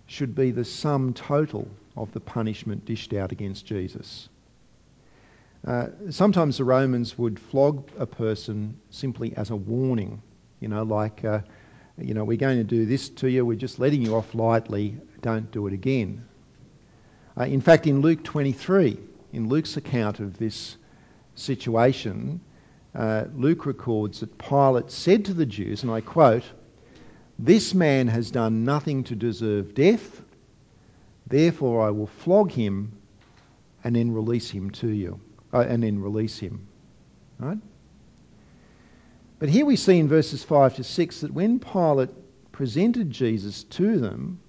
should 0.07 0.35
be 0.35 0.51
the 0.51 0.65
sum 0.65 1.13
total 1.13 1.69
of 1.95 2.11
the 2.13 2.21
punishment 2.21 2.87
dished 2.87 3.13
out 3.13 3.33
against 3.33 3.67
Jesus. 3.67 4.31
Uh, 5.67 5.89
sometimes 6.09 6.57
the 6.57 6.65
Romans 6.65 7.19
would 7.19 7.39
flog 7.39 7.89
a 7.99 8.07
person 8.07 8.79
simply 8.91 9.37
as 9.37 9.51
a 9.51 9.57
warning, 9.57 10.23
you 10.59 10.69
know, 10.69 10.83
like, 10.83 11.25
uh, 11.25 11.41
you 11.99 12.15
know, 12.15 12.25
we're 12.25 12.39
going 12.39 12.57
to 12.57 12.65
do 12.65 12.87
this 12.87 13.11
to 13.11 13.29
you, 13.29 13.45
we're 13.45 13.59
just 13.59 13.79
letting 13.79 14.01
you 14.03 14.17
off 14.17 14.35
lightly, 14.35 14.97
don't 15.21 15.51
do 15.51 15.67
it 15.67 15.75
again. 15.75 16.25
Uh, 17.39 17.45
in 17.45 17.61
fact, 17.61 17.87
in 17.87 18.01
Luke 18.01 18.23
23, 18.25 18.99
in 19.33 19.49
Luke's 19.49 19.77
account 19.77 20.21
of 20.21 20.39
this 20.39 20.77
situation, 21.35 22.41
uh, 22.95 23.25
Luke 23.35 23.67
records 23.67 24.21
that 24.21 24.37
Pilate 24.39 24.91
said 24.91 25.27
to 25.27 25.35
the 25.35 25.47
Jews, 25.47 25.83
and 25.83 25.93
I 25.93 26.01
quote, 26.01 26.45
This 27.39 27.75
man 27.75 28.09
has 28.09 28.31
done 28.31 28.65
nothing 28.65 29.05
to 29.05 29.15
deserve 29.15 29.75
death, 29.75 30.23
therefore 31.27 31.87
I 31.87 31.91
will 31.91 32.09
flog 32.09 32.51
him 32.51 32.93
and 33.85 33.95
then 33.95 34.13
release 34.13 34.51
him 34.51 34.71
to 34.71 34.89
you, 34.89 35.21
uh, 35.53 35.61
and 35.61 35.83
then 35.83 36.01
release 36.01 36.39
him. 36.39 36.67
Right? 37.39 37.59
But 39.39 39.49
here 39.49 39.65
we 39.65 39.77
see 39.77 39.99
in 39.99 40.09
verses 40.09 40.45
5 40.45 40.77
to 40.77 40.85
6 40.85 41.21
that 41.23 41.33
when 41.33 41.59
Pilate 41.59 42.11
presented 42.53 43.11
Jesus 43.11 43.65
to 43.65 43.99
them, 43.99 44.41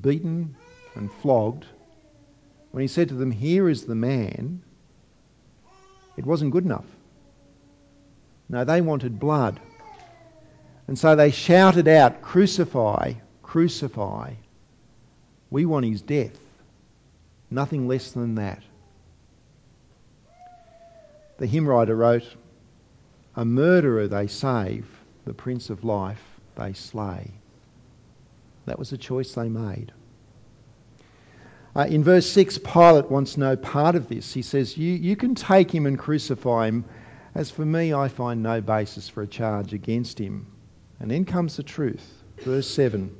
beaten 0.00 0.56
and 0.94 1.12
flogged, 1.12 1.66
when 2.70 2.80
he 2.80 2.88
said 2.88 3.10
to 3.10 3.14
them, 3.14 3.30
Here 3.30 3.68
is 3.68 3.84
the 3.84 3.94
man, 3.94 4.62
it 6.16 6.24
wasn't 6.24 6.52
good 6.52 6.64
enough. 6.64 6.86
No, 8.48 8.64
they 8.64 8.80
wanted 8.80 9.20
blood. 9.20 9.60
And 10.86 10.98
so 10.98 11.16
they 11.16 11.30
shouted 11.30 11.88
out, 11.88 12.22
Crucify, 12.22 13.14
crucify. 13.42 14.34
We 15.50 15.66
want 15.66 15.86
his 15.86 16.02
death. 16.02 16.38
Nothing 17.50 17.88
less 17.88 18.10
than 18.12 18.36
that. 18.36 18.62
The 21.36 21.46
hymn 21.46 21.66
writer 21.66 21.96
wrote, 21.96 22.36
A 23.34 23.44
murderer 23.44 24.06
they 24.06 24.28
save, 24.28 24.86
the 25.24 25.34
Prince 25.34 25.68
of 25.68 25.82
Life 25.82 26.22
they 26.54 26.72
slay. 26.74 27.32
That 28.66 28.78
was 28.78 28.90
the 28.90 28.98
choice 28.98 29.34
they 29.34 29.48
made. 29.48 29.92
Uh, 31.76 31.86
in 31.88 32.04
verse 32.04 32.30
6, 32.30 32.58
Pilate 32.58 33.10
wants 33.10 33.36
no 33.36 33.56
part 33.56 33.96
of 33.96 34.08
this. 34.08 34.32
He 34.32 34.42
says, 34.42 34.78
you, 34.78 34.92
you 34.92 35.16
can 35.16 35.34
take 35.34 35.74
him 35.74 35.86
and 35.86 35.98
crucify 35.98 36.68
him. 36.68 36.84
As 37.34 37.50
for 37.50 37.64
me, 37.64 37.92
I 37.92 38.06
find 38.06 38.42
no 38.42 38.60
basis 38.60 39.08
for 39.08 39.22
a 39.22 39.26
charge 39.26 39.74
against 39.74 40.20
him. 40.20 40.46
And 41.00 41.10
then 41.10 41.24
comes 41.24 41.56
the 41.56 41.64
truth. 41.64 42.22
Verse 42.38 42.70
7. 42.70 43.14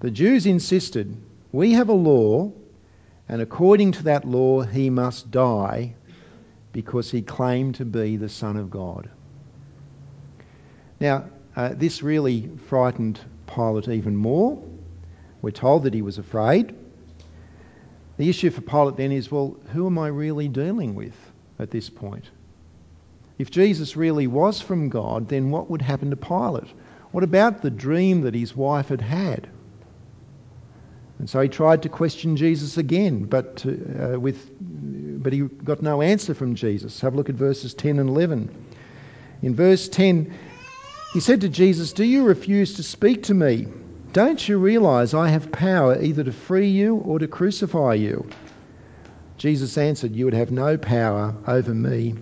The 0.00 0.10
Jews 0.10 0.46
insisted, 0.46 1.14
We 1.52 1.72
have 1.72 1.90
a 1.90 1.94
law, 1.94 2.52
and 3.28 3.42
according 3.42 3.92
to 3.92 4.04
that 4.04 4.24
law, 4.24 4.62
he 4.62 4.88
must 4.88 5.30
die 5.30 5.96
because 6.74 7.08
he 7.10 7.22
claimed 7.22 7.76
to 7.76 7.84
be 7.86 8.18
the 8.18 8.28
Son 8.28 8.56
of 8.58 8.68
God. 8.68 9.08
Now, 11.00 11.24
uh, 11.56 11.72
this 11.74 12.02
really 12.02 12.50
frightened 12.66 13.20
Pilate 13.46 13.88
even 13.88 14.16
more. 14.16 14.62
We're 15.40 15.52
told 15.52 15.84
that 15.84 15.94
he 15.94 16.02
was 16.02 16.18
afraid. 16.18 16.74
The 18.16 18.28
issue 18.28 18.50
for 18.50 18.60
Pilate 18.60 18.96
then 18.96 19.12
is 19.12 19.30
well, 19.30 19.56
who 19.72 19.86
am 19.86 19.98
I 19.98 20.08
really 20.08 20.48
dealing 20.48 20.94
with 20.94 21.14
at 21.58 21.70
this 21.70 21.88
point? 21.88 22.28
If 23.38 23.50
Jesus 23.50 23.96
really 23.96 24.26
was 24.26 24.60
from 24.60 24.88
God, 24.88 25.28
then 25.28 25.50
what 25.50 25.70
would 25.70 25.82
happen 25.82 26.10
to 26.10 26.16
Pilate? 26.16 26.72
What 27.12 27.22
about 27.22 27.62
the 27.62 27.70
dream 27.70 28.22
that 28.22 28.34
his 28.34 28.56
wife 28.56 28.88
had 28.88 29.00
had? 29.00 29.48
And 31.24 31.30
so 31.30 31.40
he 31.40 31.48
tried 31.48 31.84
to 31.84 31.88
question 31.88 32.36
Jesus 32.36 32.76
again, 32.76 33.24
but, 33.24 33.64
uh, 33.64 34.20
with, 34.20 34.46
but 35.22 35.32
he 35.32 35.40
got 35.40 35.80
no 35.80 36.02
answer 36.02 36.34
from 36.34 36.54
Jesus. 36.54 37.00
Have 37.00 37.14
a 37.14 37.16
look 37.16 37.30
at 37.30 37.34
verses 37.34 37.72
10 37.72 37.98
and 37.98 38.10
11. 38.10 38.54
In 39.40 39.54
verse 39.54 39.88
10, 39.88 40.34
he 41.14 41.20
said 41.20 41.40
to 41.40 41.48
Jesus, 41.48 41.94
Do 41.94 42.04
you 42.04 42.24
refuse 42.24 42.74
to 42.74 42.82
speak 42.82 43.22
to 43.22 43.32
me? 43.32 43.68
Don't 44.12 44.46
you 44.46 44.58
realize 44.58 45.14
I 45.14 45.28
have 45.28 45.50
power 45.50 45.98
either 45.98 46.24
to 46.24 46.30
free 46.30 46.68
you 46.68 46.96
or 46.96 47.18
to 47.18 47.26
crucify 47.26 47.94
you? 47.94 48.28
Jesus 49.38 49.78
answered, 49.78 50.14
You 50.14 50.26
would 50.26 50.34
have 50.34 50.50
no 50.50 50.76
power 50.76 51.34
over 51.46 51.72
me 51.72 52.16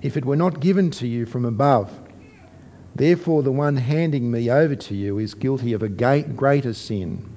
if 0.00 0.16
it 0.16 0.24
were 0.24 0.34
not 0.34 0.60
given 0.60 0.90
to 0.92 1.06
you 1.06 1.26
from 1.26 1.44
above. 1.44 1.90
Therefore, 2.94 3.42
the 3.42 3.52
one 3.52 3.76
handing 3.76 4.30
me 4.30 4.50
over 4.50 4.76
to 4.76 4.94
you 4.94 5.18
is 5.18 5.34
guilty 5.34 5.74
of 5.74 5.82
a 5.82 5.90
greater 5.90 6.72
sin. 6.72 7.29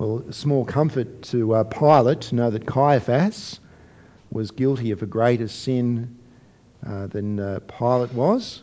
Well, 0.00 0.24
small 0.32 0.64
comfort 0.64 1.20
to 1.24 1.56
uh, 1.56 1.64
Pilate 1.64 2.22
to 2.22 2.34
know 2.34 2.48
that 2.48 2.64
Caiaphas 2.64 3.60
was 4.30 4.50
guilty 4.50 4.92
of 4.92 5.02
a 5.02 5.06
greater 5.06 5.46
sin 5.46 6.16
uh, 6.86 7.08
than 7.08 7.38
uh, 7.38 7.60
Pilate 7.68 8.14
was. 8.14 8.62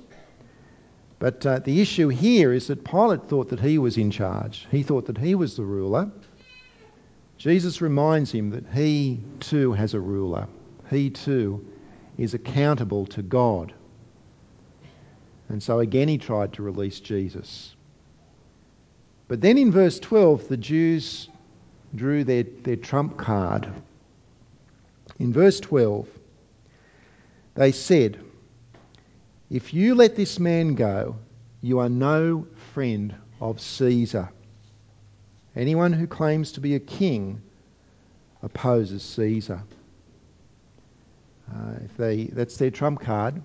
But 1.19 1.45
uh, 1.45 1.59
the 1.59 1.79
issue 1.79 2.07
here 2.07 2.51
is 2.53 2.65
that 2.67 2.83
Pilate 2.83 3.25
thought 3.25 3.49
that 3.49 3.59
he 3.59 3.77
was 3.77 3.99
in 3.99 4.09
charge. 4.09 4.65
He 4.71 4.81
thought 4.81 5.05
that 5.05 5.19
he 5.19 5.35
was 5.35 5.55
the 5.55 5.63
ruler. 5.63 6.09
Jesus 7.37 7.81
reminds 7.81 8.31
him 8.31 8.49
that 8.49 8.65
he 8.73 9.19
too 9.39 9.73
has 9.73 9.93
a 9.93 9.99
ruler. 9.99 10.47
He 10.89 11.11
too 11.11 11.63
is 12.17 12.33
accountable 12.33 13.05
to 13.05 13.21
God. 13.21 13.75
And 15.49 15.61
so 15.61 15.81
again 15.81 16.07
he 16.07 16.17
tried 16.17 16.53
to 16.53 16.63
release 16.63 16.99
Jesus. 16.99 17.75
But 19.27 19.41
then 19.41 19.57
in 19.57 19.71
verse 19.71 19.99
12, 19.99 20.47
the 20.47 20.57
Jews 20.57 21.29
drew 21.93 22.23
their, 22.23 22.43
their 22.43 22.75
trump 22.75 23.17
card. 23.17 23.67
In 25.19 25.33
verse 25.33 25.59
12, 25.59 26.07
they 27.55 27.71
said, 27.71 28.19
If 29.49 29.73
you 29.73 29.95
let 29.95 30.15
this 30.15 30.39
man 30.39 30.75
go, 30.75 31.17
you 31.61 31.79
are 31.79 31.89
no 31.89 32.47
friend 32.73 33.15
of 33.41 33.59
Caesar. 33.59 34.29
Anyone 35.55 35.91
who 35.91 36.07
claims 36.07 36.53
to 36.53 36.61
be 36.61 36.75
a 36.75 36.79
king 36.79 37.41
opposes 38.43 39.03
Caesar. 39.03 39.63
Uh, 41.51 41.73
if 41.83 41.97
they, 41.97 42.25
that's 42.25 42.57
their 42.57 42.69
trump 42.69 43.01
card. 43.01 43.41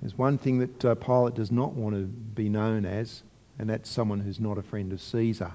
There's 0.00 0.18
one 0.18 0.36
thing 0.36 0.58
that 0.58 0.84
uh, 0.84 0.94
Pilate 0.96 1.34
does 1.34 1.52
not 1.52 1.74
want 1.74 1.94
to 1.94 2.02
be 2.02 2.48
known 2.48 2.84
as, 2.84 3.22
and 3.62 3.70
that's 3.70 3.88
someone 3.88 4.18
who's 4.18 4.40
not 4.40 4.58
a 4.58 4.62
friend 4.62 4.92
of 4.92 5.00
Caesar. 5.00 5.52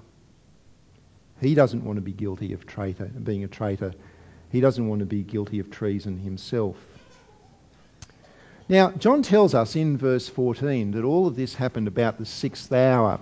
He 1.42 1.56
doesn't 1.56 1.84
want 1.84 1.98
to 1.98 2.02
be 2.02 2.14
guilty 2.14 2.54
of 2.54 2.66
traitor, 2.66 3.04
being 3.04 3.44
a 3.44 3.50
traitor. 3.50 3.94
He 4.50 4.62
doesn't 4.62 4.88
want 4.88 5.00
to 5.00 5.06
be 5.06 5.24
guilty 5.24 5.60
of 5.60 5.70
treason 5.70 6.18
himself. 6.18 6.78
Now, 8.70 8.92
John 8.92 9.24
tells 9.24 9.54
us 9.54 9.76
in 9.76 9.98
verse 9.98 10.30
14 10.30 10.92
that 10.92 11.04
all 11.04 11.28
of 11.28 11.36
this 11.36 11.54
happened 11.54 11.90
about 11.90 12.18
the 12.18 12.26
sixth 12.26 12.72
hour. 12.72 13.20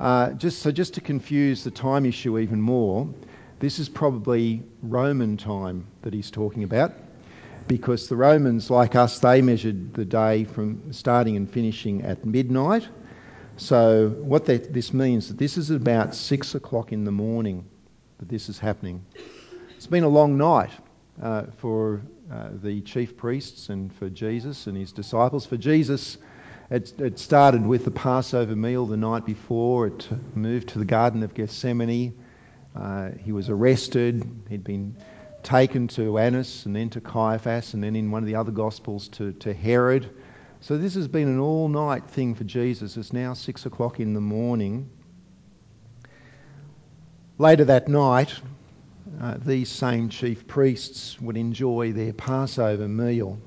Uh, 0.00 0.30
just 0.30 0.62
so, 0.62 0.72
just 0.72 0.94
to 0.94 1.02
confuse 1.02 1.62
the 1.62 1.70
time 1.70 2.06
issue 2.06 2.38
even 2.38 2.62
more, 2.62 3.12
this 3.58 3.78
is 3.78 3.90
probably 3.90 4.62
Roman 4.82 5.36
time 5.36 5.86
that 6.00 6.14
he's 6.14 6.30
talking 6.30 6.64
about, 6.64 6.94
because 7.68 8.08
the 8.08 8.16
Romans, 8.16 8.70
like 8.70 8.96
us, 8.96 9.18
they 9.18 9.42
measured 9.42 9.92
the 9.92 10.06
day 10.06 10.44
from 10.44 10.94
starting 10.94 11.36
and 11.36 11.50
finishing 11.50 12.00
at 12.00 12.24
midnight. 12.24 12.88
So, 13.62 14.08
what 14.08 14.46
that, 14.46 14.72
this 14.72 14.92
means 14.92 15.28
that 15.28 15.38
this 15.38 15.56
is 15.56 15.70
about 15.70 16.16
six 16.16 16.56
o'clock 16.56 16.90
in 16.90 17.04
the 17.04 17.12
morning 17.12 17.64
that 18.18 18.28
this 18.28 18.48
is 18.48 18.58
happening. 18.58 19.06
It's 19.76 19.86
been 19.86 20.02
a 20.02 20.08
long 20.08 20.36
night 20.36 20.70
uh, 21.22 21.44
for 21.58 22.02
uh, 22.28 22.48
the 22.60 22.80
chief 22.80 23.16
priests 23.16 23.68
and 23.68 23.94
for 23.94 24.10
Jesus 24.10 24.66
and 24.66 24.76
his 24.76 24.90
disciples. 24.90 25.46
For 25.46 25.56
Jesus, 25.56 26.18
it, 26.70 26.92
it, 26.98 27.20
started 27.20 27.64
with 27.64 27.84
the 27.84 27.92
Passover 27.92 28.56
meal 28.56 28.84
the 28.84 28.96
night 28.96 29.24
before. 29.24 29.86
It 29.86 30.08
moved 30.34 30.70
to 30.70 30.80
the 30.80 30.84
Garden 30.84 31.22
of 31.22 31.32
Gethsemane. 31.32 32.18
Uh, 32.74 33.10
he 33.12 33.30
was 33.30 33.48
arrested. 33.48 34.28
He'd 34.48 34.64
been 34.64 34.96
taken 35.44 35.86
to 35.88 36.18
Annas 36.18 36.66
and 36.66 36.74
then 36.74 36.90
to 36.90 37.00
Caiaphas 37.00 37.74
and 37.74 37.84
then 37.84 37.94
in 37.94 38.10
one 38.10 38.24
of 38.24 38.26
the 38.26 38.34
other 38.34 38.50
Gospels 38.50 39.06
to, 39.10 39.30
to 39.34 39.54
Herod. 39.54 40.10
So 40.62 40.78
this 40.78 40.94
has 40.94 41.08
been 41.08 41.26
an 41.26 41.40
all 41.40 41.68
night 41.68 42.04
thing 42.06 42.36
for 42.36 42.44
Jesus. 42.44 42.96
It's 42.96 43.12
now 43.12 43.34
six 43.34 43.66
o'clock 43.66 43.98
in 43.98 44.14
the 44.14 44.20
morning. 44.20 44.88
Later 47.36 47.64
that 47.64 47.88
night, 47.88 48.32
uh, 49.20 49.38
these 49.44 49.68
same 49.68 50.08
chief 50.08 50.46
priests 50.46 51.20
would 51.20 51.36
enjoy 51.36 51.92
their 51.92 52.12
Passover 52.12 52.86
meal. 52.86 53.40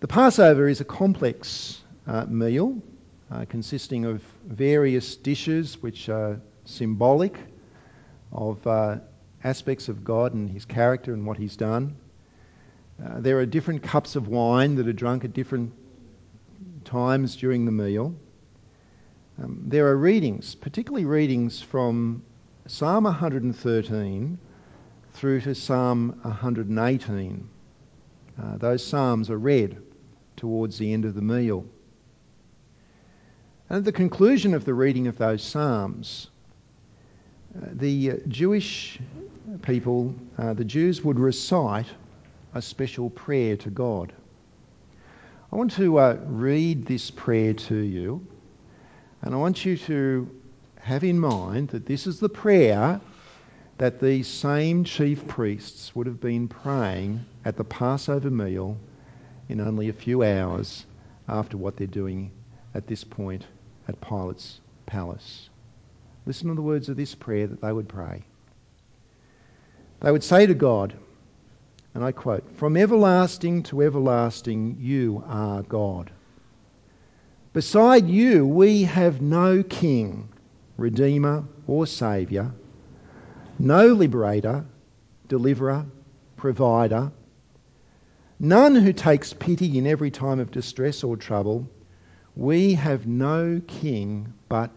The 0.00 0.08
Passover 0.08 0.68
is 0.68 0.82
a 0.82 0.84
complex 0.84 1.80
uh, 2.06 2.26
meal 2.26 2.82
uh, 3.30 3.46
consisting 3.48 4.04
of 4.04 4.22
various 4.44 5.16
dishes 5.16 5.82
which 5.82 6.10
are 6.10 6.38
symbolic 6.66 7.34
of 8.30 8.66
uh, 8.66 8.98
aspects 9.42 9.88
of 9.88 10.04
God 10.04 10.34
and 10.34 10.50
His 10.50 10.66
character 10.66 11.14
and 11.14 11.24
what 11.24 11.38
He's 11.38 11.56
done. 11.56 11.96
Uh, 13.04 13.20
there 13.20 13.38
are 13.38 13.46
different 13.46 13.82
cups 13.82 14.16
of 14.16 14.28
wine 14.28 14.74
that 14.76 14.88
are 14.88 14.92
drunk 14.92 15.24
at 15.24 15.32
different 15.32 15.72
times 16.84 17.36
during 17.36 17.64
the 17.64 17.72
meal. 17.72 18.14
Um, 19.40 19.62
there 19.66 19.86
are 19.86 19.96
readings, 19.96 20.56
particularly 20.56 21.04
readings 21.04 21.62
from 21.62 22.24
Psalm 22.66 23.04
113 23.04 24.38
through 25.12 25.40
to 25.42 25.54
Psalm 25.54 26.18
118. 26.22 27.48
Uh, 28.40 28.56
those 28.56 28.84
psalms 28.84 29.30
are 29.30 29.38
read 29.38 29.80
towards 30.36 30.78
the 30.78 30.92
end 30.92 31.04
of 31.04 31.14
the 31.14 31.22
meal. 31.22 31.64
And 33.68 33.78
at 33.78 33.84
the 33.84 33.92
conclusion 33.92 34.54
of 34.54 34.64
the 34.64 34.74
reading 34.74 35.06
of 35.06 35.18
those 35.18 35.42
psalms, 35.42 36.30
uh, 37.56 37.66
the 37.72 38.10
uh, 38.10 38.14
Jewish 38.26 38.98
people, 39.62 40.14
uh, 40.36 40.54
the 40.54 40.64
Jews, 40.64 41.02
would 41.04 41.18
recite 41.18 41.86
a 42.54 42.62
special 42.62 43.10
prayer 43.10 43.56
to 43.58 43.70
God. 43.70 44.12
I 45.52 45.56
want 45.56 45.72
to 45.72 45.98
uh, 45.98 46.18
read 46.26 46.86
this 46.86 47.10
prayer 47.10 47.54
to 47.54 47.76
you, 47.76 48.26
and 49.22 49.34
I 49.34 49.38
want 49.38 49.64
you 49.64 49.76
to 49.76 50.30
have 50.80 51.04
in 51.04 51.18
mind 51.18 51.68
that 51.68 51.86
this 51.86 52.06
is 52.06 52.20
the 52.20 52.28
prayer 52.28 53.00
that 53.78 54.00
these 54.00 54.26
same 54.26 54.84
chief 54.84 55.26
priests 55.26 55.94
would 55.94 56.06
have 56.06 56.20
been 56.20 56.48
praying 56.48 57.24
at 57.44 57.56
the 57.56 57.64
Passover 57.64 58.30
meal 58.30 58.76
in 59.48 59.60
only 59.60 59.88
a 59.88 59.92
few 59.92 60.22
hours 60.22 60.84
after 61.28 61.56
what 61.56 61.76
they're 61.76 61.86
doing 61.86 62.30
at 62.74 62.86
this 62.86 63.04
point 63.04 63.46
at 63.86 64.00
Pilate's 64.00 64.60
palace. 64.86 65.48
Listen 66.26 66.48
to 66.48 66.54
the 66.54 66.62
words 66.62 66.88
of 66.88 66.96
this 66.96 67.14
prayer 67.14 67.46
that 67.46 67.60
they 67.60 67.72
would 67.72 67.88
pray. 67.88 68.22
They 70.00 70.12
would 70.12 70.24
say 70.24 70.46
to 70.46 70.54
God, 70.54 70.94
and 71.94 72.04
I 72.04 72.12
quote, 72.12 72.56
From 72.56 72.76
everlasting 72.76 73.64
to 73.64 73.82
everlasting, 73.82 74.76
you 74.80 75.24
are 75.26 75.62
God. 75.62 76.10
Beside 77.52 78.08
you, 78.08 78.46
we 78.46 78.84
have 78.84 79.20
no 79.20 79.62
king, 79.62 80.28
redeemer, 80.76 81.44
or 81.66 81.86
saviour, 81.86 82.52
no 83.58 83.88
liberator, 83.88 84.64
deliverer, 85.26 85.86
provider, 86.36 87.10
none 88.38 88.74
who 88.74 88.92
takes 88.92 89.32
pity 89.32 89.78
in 89.78 89.86
every 89.86 90.10
time 90.10 90.40
of 90.40 90.50
distress 90.50 91.02
or 91.02 91.16
trouble. 91.16 91.68
We 92.36 92.74
have 92.74 93.06
no 93.06 93.60
king 93.66 94.34
but 94.48 94.70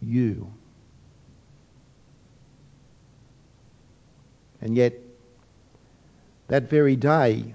you. 0.00 0.52
And 4.62 4.76
yet, 4.76 4.94
that 6.52 6.68
very 6.68 6.96
day, 6.96 7.54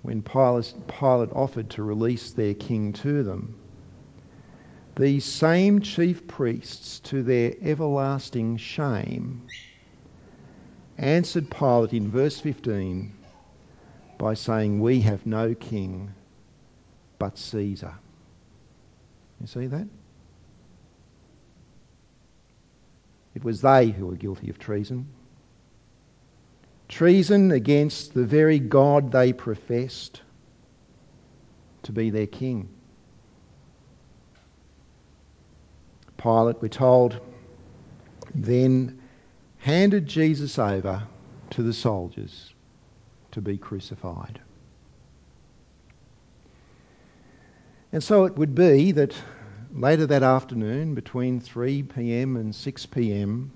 when 0.00 0.22
Pilate, 0.22 0.72
offered 1.34 1.68
to 1.68 1.82
release 1.82 2.30
their 2.30 2.54
king 2.54 2.94
to 2.94 3.22
them, 3.22 3.54
these 4.96 5.22
same 5.22 5.80
chief 5.80 6.26
priests, 6.26 7.00
to 7.00 7.22
their 7.22 7.52
everlasting 7.60 8.56
shame, 8.56 9.50
answered 10.96 11.50
Pilate 11.50 11.92
in 11.92 12.10
verse 12.10 12.40
15 12.40 13.12
by 14.16 14.32
saying, 14.32 14.80
We 14.80 15.00
have 15.00 15.26
no 15.26 15.54
king 15.54 16.14
but 17.18 17.36
Caesar. 17.36 17.96
You 19.42 19.46
see 19.46 19.66
that? 19.66 19.88
It 23.34 23.44
was 23.44 23.60
they 23.60 23.90
who 23.90 24.06
were 24.06 24.16
guilty 24.16 24.48
of 24.48 24.58
treason 24.58 25.06
treason 26.92 27.50
against 27.52 28.12
the 28.12 28.22
very 28.22 28.58
God 28.58 29.12
they 29.12 29.32
professed 29.32 30.20
to 31.84 31.90
be 31.90 32.10
their 32.10 32.26
king. 32.26 32.68
Pilate, 36.18 36.60
we're 36.60 36.68
told, 36.68 37.18
then 38.34 39.00
handed 39.56 40.06
Jesus 40.06 40.58
over 40.58 41.02
to 41.50 41.62
the 41.62 41.72
soldiers 41.72 42.52
to 43.30 43.40
be 43.40 43.56
crucified. 43.56 44.38
And 47.90 48.04
so 48.04 48.26
it 48.26 48.36
would 48.36 48.54
be 48.54 48.92
that 48.92 49.14
later 49.72 50.06
that 50.06 50.22
afternoon, 50.22 50.94
between 50.94 51.40
3 51.40 51.84
pm 51.84 52.36
and 52.36 52.54
6 52.54 52.86
pm, 52.86 53.50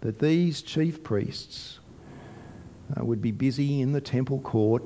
that 0.00 0.18
these 0.18 0.62
chief 0.62 1.04
priests 1.04 1.78
Uh, 2.94 3.04
would 3.04 3.22
be 3.22 3.30
busy 3.30 3.80
in 3.80 3.92
the 3.92 4.00
temple 4.00 4.40
court, 4.40 4.82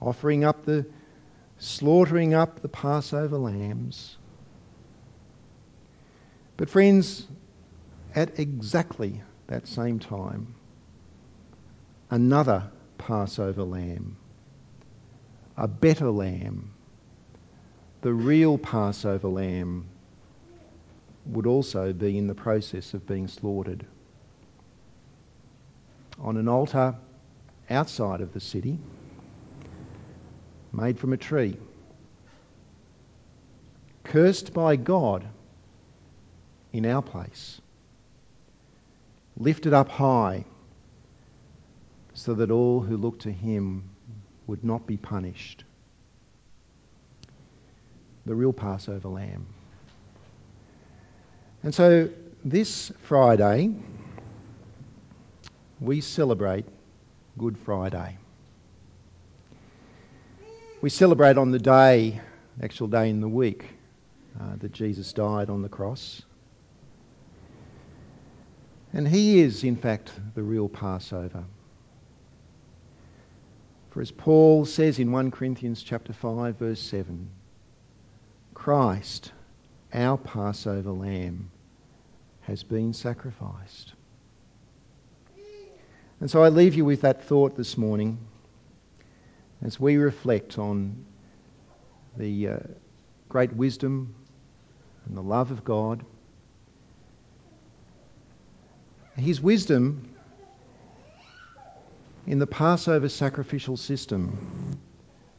offering 0.00 0.44
up 0.44 0.64
the, 0.64 0.84
slaughtering 1.58 2.34
up 2.34 2.60
the 2.60 2.68
Passover 2.68 3.38
lambs. 3.38 4.16
But, 6.56 6.68
friends, 6.68 7.26
at 8.14 8.38
exactly 8.38 9.22
that 9.46 9.66
same 9.66 9.98
time, 9.98 10.54
another 12.10 12.70
Passover 12.98 13.62
lamb, 13.62 14.16
a 15.56 15.66
better 15.68 16.10
lamb, 16.10 16.72
the 18.02 18.12
real 18.12 18.58
Passover 18.58 19.28
lamb, 19.28 19.86
would 21.26 21.46
also 21.46 21.92
be 21.92 22.18
in 22.18 22.26
the 22.26 22.34
process 22.34 22.92
of 22.92 23.06
being 23.06 23.28
slaughtered 23.28 23.86
on 26.20 26.36
an 26.36 26.48
altar 26.48 26.94
outside 27.68 28.20
of 28.20 28.32
the 28.32 28.40
city, 28.40 28.78
made 30.72 30.98
from 30.98 31.12
a 31.12 31.16
tree, 31.16 31.56
cursed 34.04 34.52
by 34.52 34.76
God 34.76 35.24
in 36.72 36.86
our 36.86 37.02
place, 37.02 37.60
lifted 39.36 39.72
up 39.72 39.88
high 39.88 40.44
so 42.14 42.34
that 42.34 42.50
all 42.50 42.80
who 42.80 42.96
look 42.96 43.20
to 43.20 43.32
him 43.32 43.88
would 44.46 44.64
not 44.64 44.86
be 44.86 44.96
punished 44.96 45.64
the 48.26 48.34
real 48.34 48.52
Passover 48.52 49.08
lamb. 49.08 49.46
And 51.62 51.74
so 51.74 52.10
this 52.44 52.92
Friday, 53.02 53.74
we 55.80 56.00
celebrate 56.02 56.66
Good 57.38 57.56
Friday. 57.58 58.18
We 60.82 60.90
celebrate 60.90 61.38
on 61.38 61.50
the 61.50 61.58
day, 61.58 62.20
actual 62.62 62.86
day 62.86 63.08
in 63.08 63.20
the 63.20 63.28
week, 63.28 63.64
uh, 64.38 64.56
that 64.58 64.72
Jesus 64.72 65.12
died 65.12 65.48
on 65.48 65.62
the 65.62 65.68
cross. 65.68 66.22
And 68.92 69.06
he 69.06 69.40
is, 69.40 69.64
in 69.64 69.76
fact, 69.76 70.12
the 70.34 70.42
real 70.42 70.68
Passover. 70.68 71.44
For 73.90 74.00
as 74.00 74.10
Paul 74.10 74.66
says 74.66 74.98
in 74.98 75.12
1 75.12 75.30
Corinthians 75.30 75.82
chapter 75.82 76.12
5 76.12 76.56
verse 76.56 76.80
7, 76.80 77.28
Christ, 78.54 79.32
our 79.92 80.18
Passover 80.18 80.92
lamb, 80.92 81.50
has 82.42 82.62
been 82.62 82.92
sacrificed. 82.92 83.94
And 86.20 86.30
so 86.30 86.42
I 86.42 86.50
leave 86.50 86.74
you 86.74 86.84
with 86.84 87.00
that 87.00 87.24
thought 87.24 87.56
this 87.56 87.78
morning 87.78 88.18
as 89.62 89.80
we 89.80 89.96
reflect 89.96 90.58
on 90.58 91.04
the 92.16 92.48
uh, 92.48 92.58
great 93.28 93.52
wisdom 93.54 94.14
and 95.06 95.16
the 95.16 95.22
love 95.22 95.50
of 95.50 95.64
God. 95.64 96.04
His 99.16 99.40
wisdom 99.40 100.14
in 102.26 102.38
the 102.38 102.46
Passover 102.46 103.08
sacrificial 103.08 103.76
system 103.76 104.78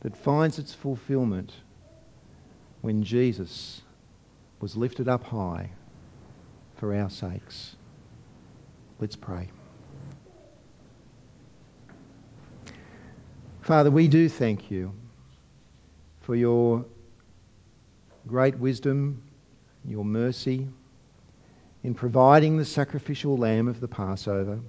that 0.02 0.16
finds 0.16 0.58
its 0.58 0.74
fulfillment 0.74 1.54
when 2.82 3.04
Jesus 3.04 3.82
was 4.60 4.76
lifted 4.76 5.08
up 5.08 5.24
high 5.24 5.70
for 6.78 6.96
our 6.96 7.10
sakes. 7.10 7.76
Let's 9.00 9.16
pray. 9.16 9.50
Father, 13.62 13.92
we 13.92 14.08
do 14.08 14.28
thank 14.28 14.72
you 14.72 14.92
for 16.22 16.36
your 16.36 16.84
great 18.28 18.58
wisdom, 18.58 19.22
your 19.86 20.04
mercy 20.04 20.68
in 21.84 21.94
providing 21.94 22.58
the 22.58 22.66
sacrificial 22.66 23.38
lamb 23.38 23.68
of 23.68 23.80
the 23.80 23.88
Passover. 23.88 24.60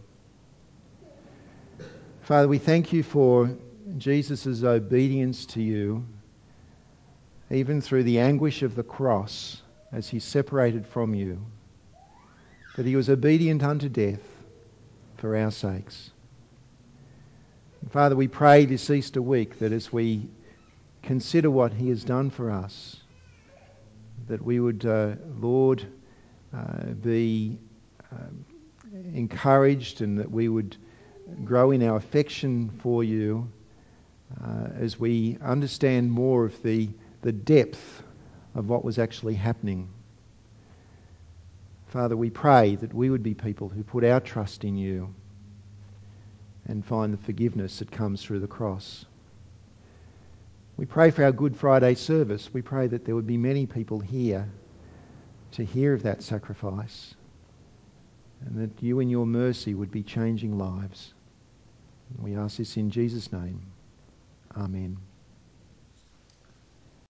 Father, 2.23 2.47
we 2.49 2.59
thank 2.59 2.93
you 2.93 3.03
for 3.03 3.51
Jesus' 3.97 4.63
obedience 4.63 5.47
to 5.47 5.63
you, 5.63 6.07
even 7.51 7.81
through 7.81 8.05
the 8.05 8.21
anguish 8.21 8.63
of 8.63 8.75
the 8.75 8.83
cross 8.83 9.61
as 9.91 10.09
he 10.09 10.19
separated 10.19 10.87
from 10.87 11.15
you, 11.15 11.45
that 12.77 12.87
he 12.87 12.97
was 12.97 13.11
obedient 13.11 13.63
unto 13.63 13.89
death 13.89 14.23
for 15.17 15.37
our 15.37 15.51
sakes. 15.51 16.12
Father, 17.91 18.17
we 18.17 18.29
pray 18.29 18.65
this 18.65 18.89
Easter 18.91 19.21
week 19.21 19.59
that 19.59 19.73
as 19.73 19.93
we 19.93 20.31
consider 21.03 21.51
what 21.51 21.75
He 21.75 21.89
has 21.89 22.05
done 22.05 22.31
for 22.31 22.51
us, 22.51 22.97
that 24.29 24.41
we 24.43 24.61
would, 24.61 24.87
uh, 24.87 25.17
Lord, 25.39 25.85
uh, 26.57 26.85
be 26.87 27.59
uh, 28.11 28.17
encouraged 29.15 30.01
and 30.01 30.19
that 30.21 30.31
we 30.31 30.49
would 30.49 30.77
grow 31.45 31.71
in 31.71 31.83
our 31.83 31.97
affection 31.97 32.71
for 32.83 33.03
you 33.03 33.51
uh, 34.43 34.69
as 34.79 34.99
we 34.99 35.37
understand 35.43 36.11
more 36.11 36.45
of 36.45 36.63
the, 36.63 36.89
the 37.23 37.33
depth 37.33 38.03
of 38.55 38.69
what 38.69 38.85
was 38.85 38.99
actually 38.99 39.35
happening. 39.35 39.89
Father, 41.89 42.17
we 42.17 42.31
pray 42.31 42.77
that 42.77 42.95
we 42.95 43.11
would 43.11 43.23
be 43.23 43.35
people 43.35 43.69
who 43.69 43.83
put 43.83 44.05
our 44.05 44.21
trust 44.21 44.65
in 44.65 44.77
you 44.77 45.15
and 46.67 46.85
find 46.85 47.13
the 47.13 47.19
forgiveness 47.19 47.79
that 47.81 47.91
comes 47.91 48.23
through 48.23 48.41
the 48.41 48.47
cross. 48.47 49.05
We 50.77 50.87
pray 50.87 51.11
for 51.11 51.25
our 51.25 51.33
Good 51.33 51.57
Friday 51.57 51.95
service. 51.95 52.53
We 52.53 52.63
pray 52.63 52.87
that 52.87 53.05
there 53.05 53.15
would 53.15 53.27
be 53.27 53.37
many 53.37 53.67
people 53.67 54.01
here 54.01 54.49
to 55.53 55.65
hear 55.65 55.93
of 55.93 56.03
that 56.05 56.23
sacrifice 56.23 57.15
and 58.47 58.59
that 58.59 58.83
you 58.83 59.01
in 59.01 59.09
your 59.09 59.27
mercy 59.27 59.75
would 59.75 59.91
be 59.91 60.03
changing 60.03 60.59
lives. 60.59 61.13
We 62.19 62.37
ask 62.37 62.57
this 62.57 62.77
in 62.77 62.91
Jesus' 62.91 63.33
name. 63.33 63.61
Amen. 64.57 64.99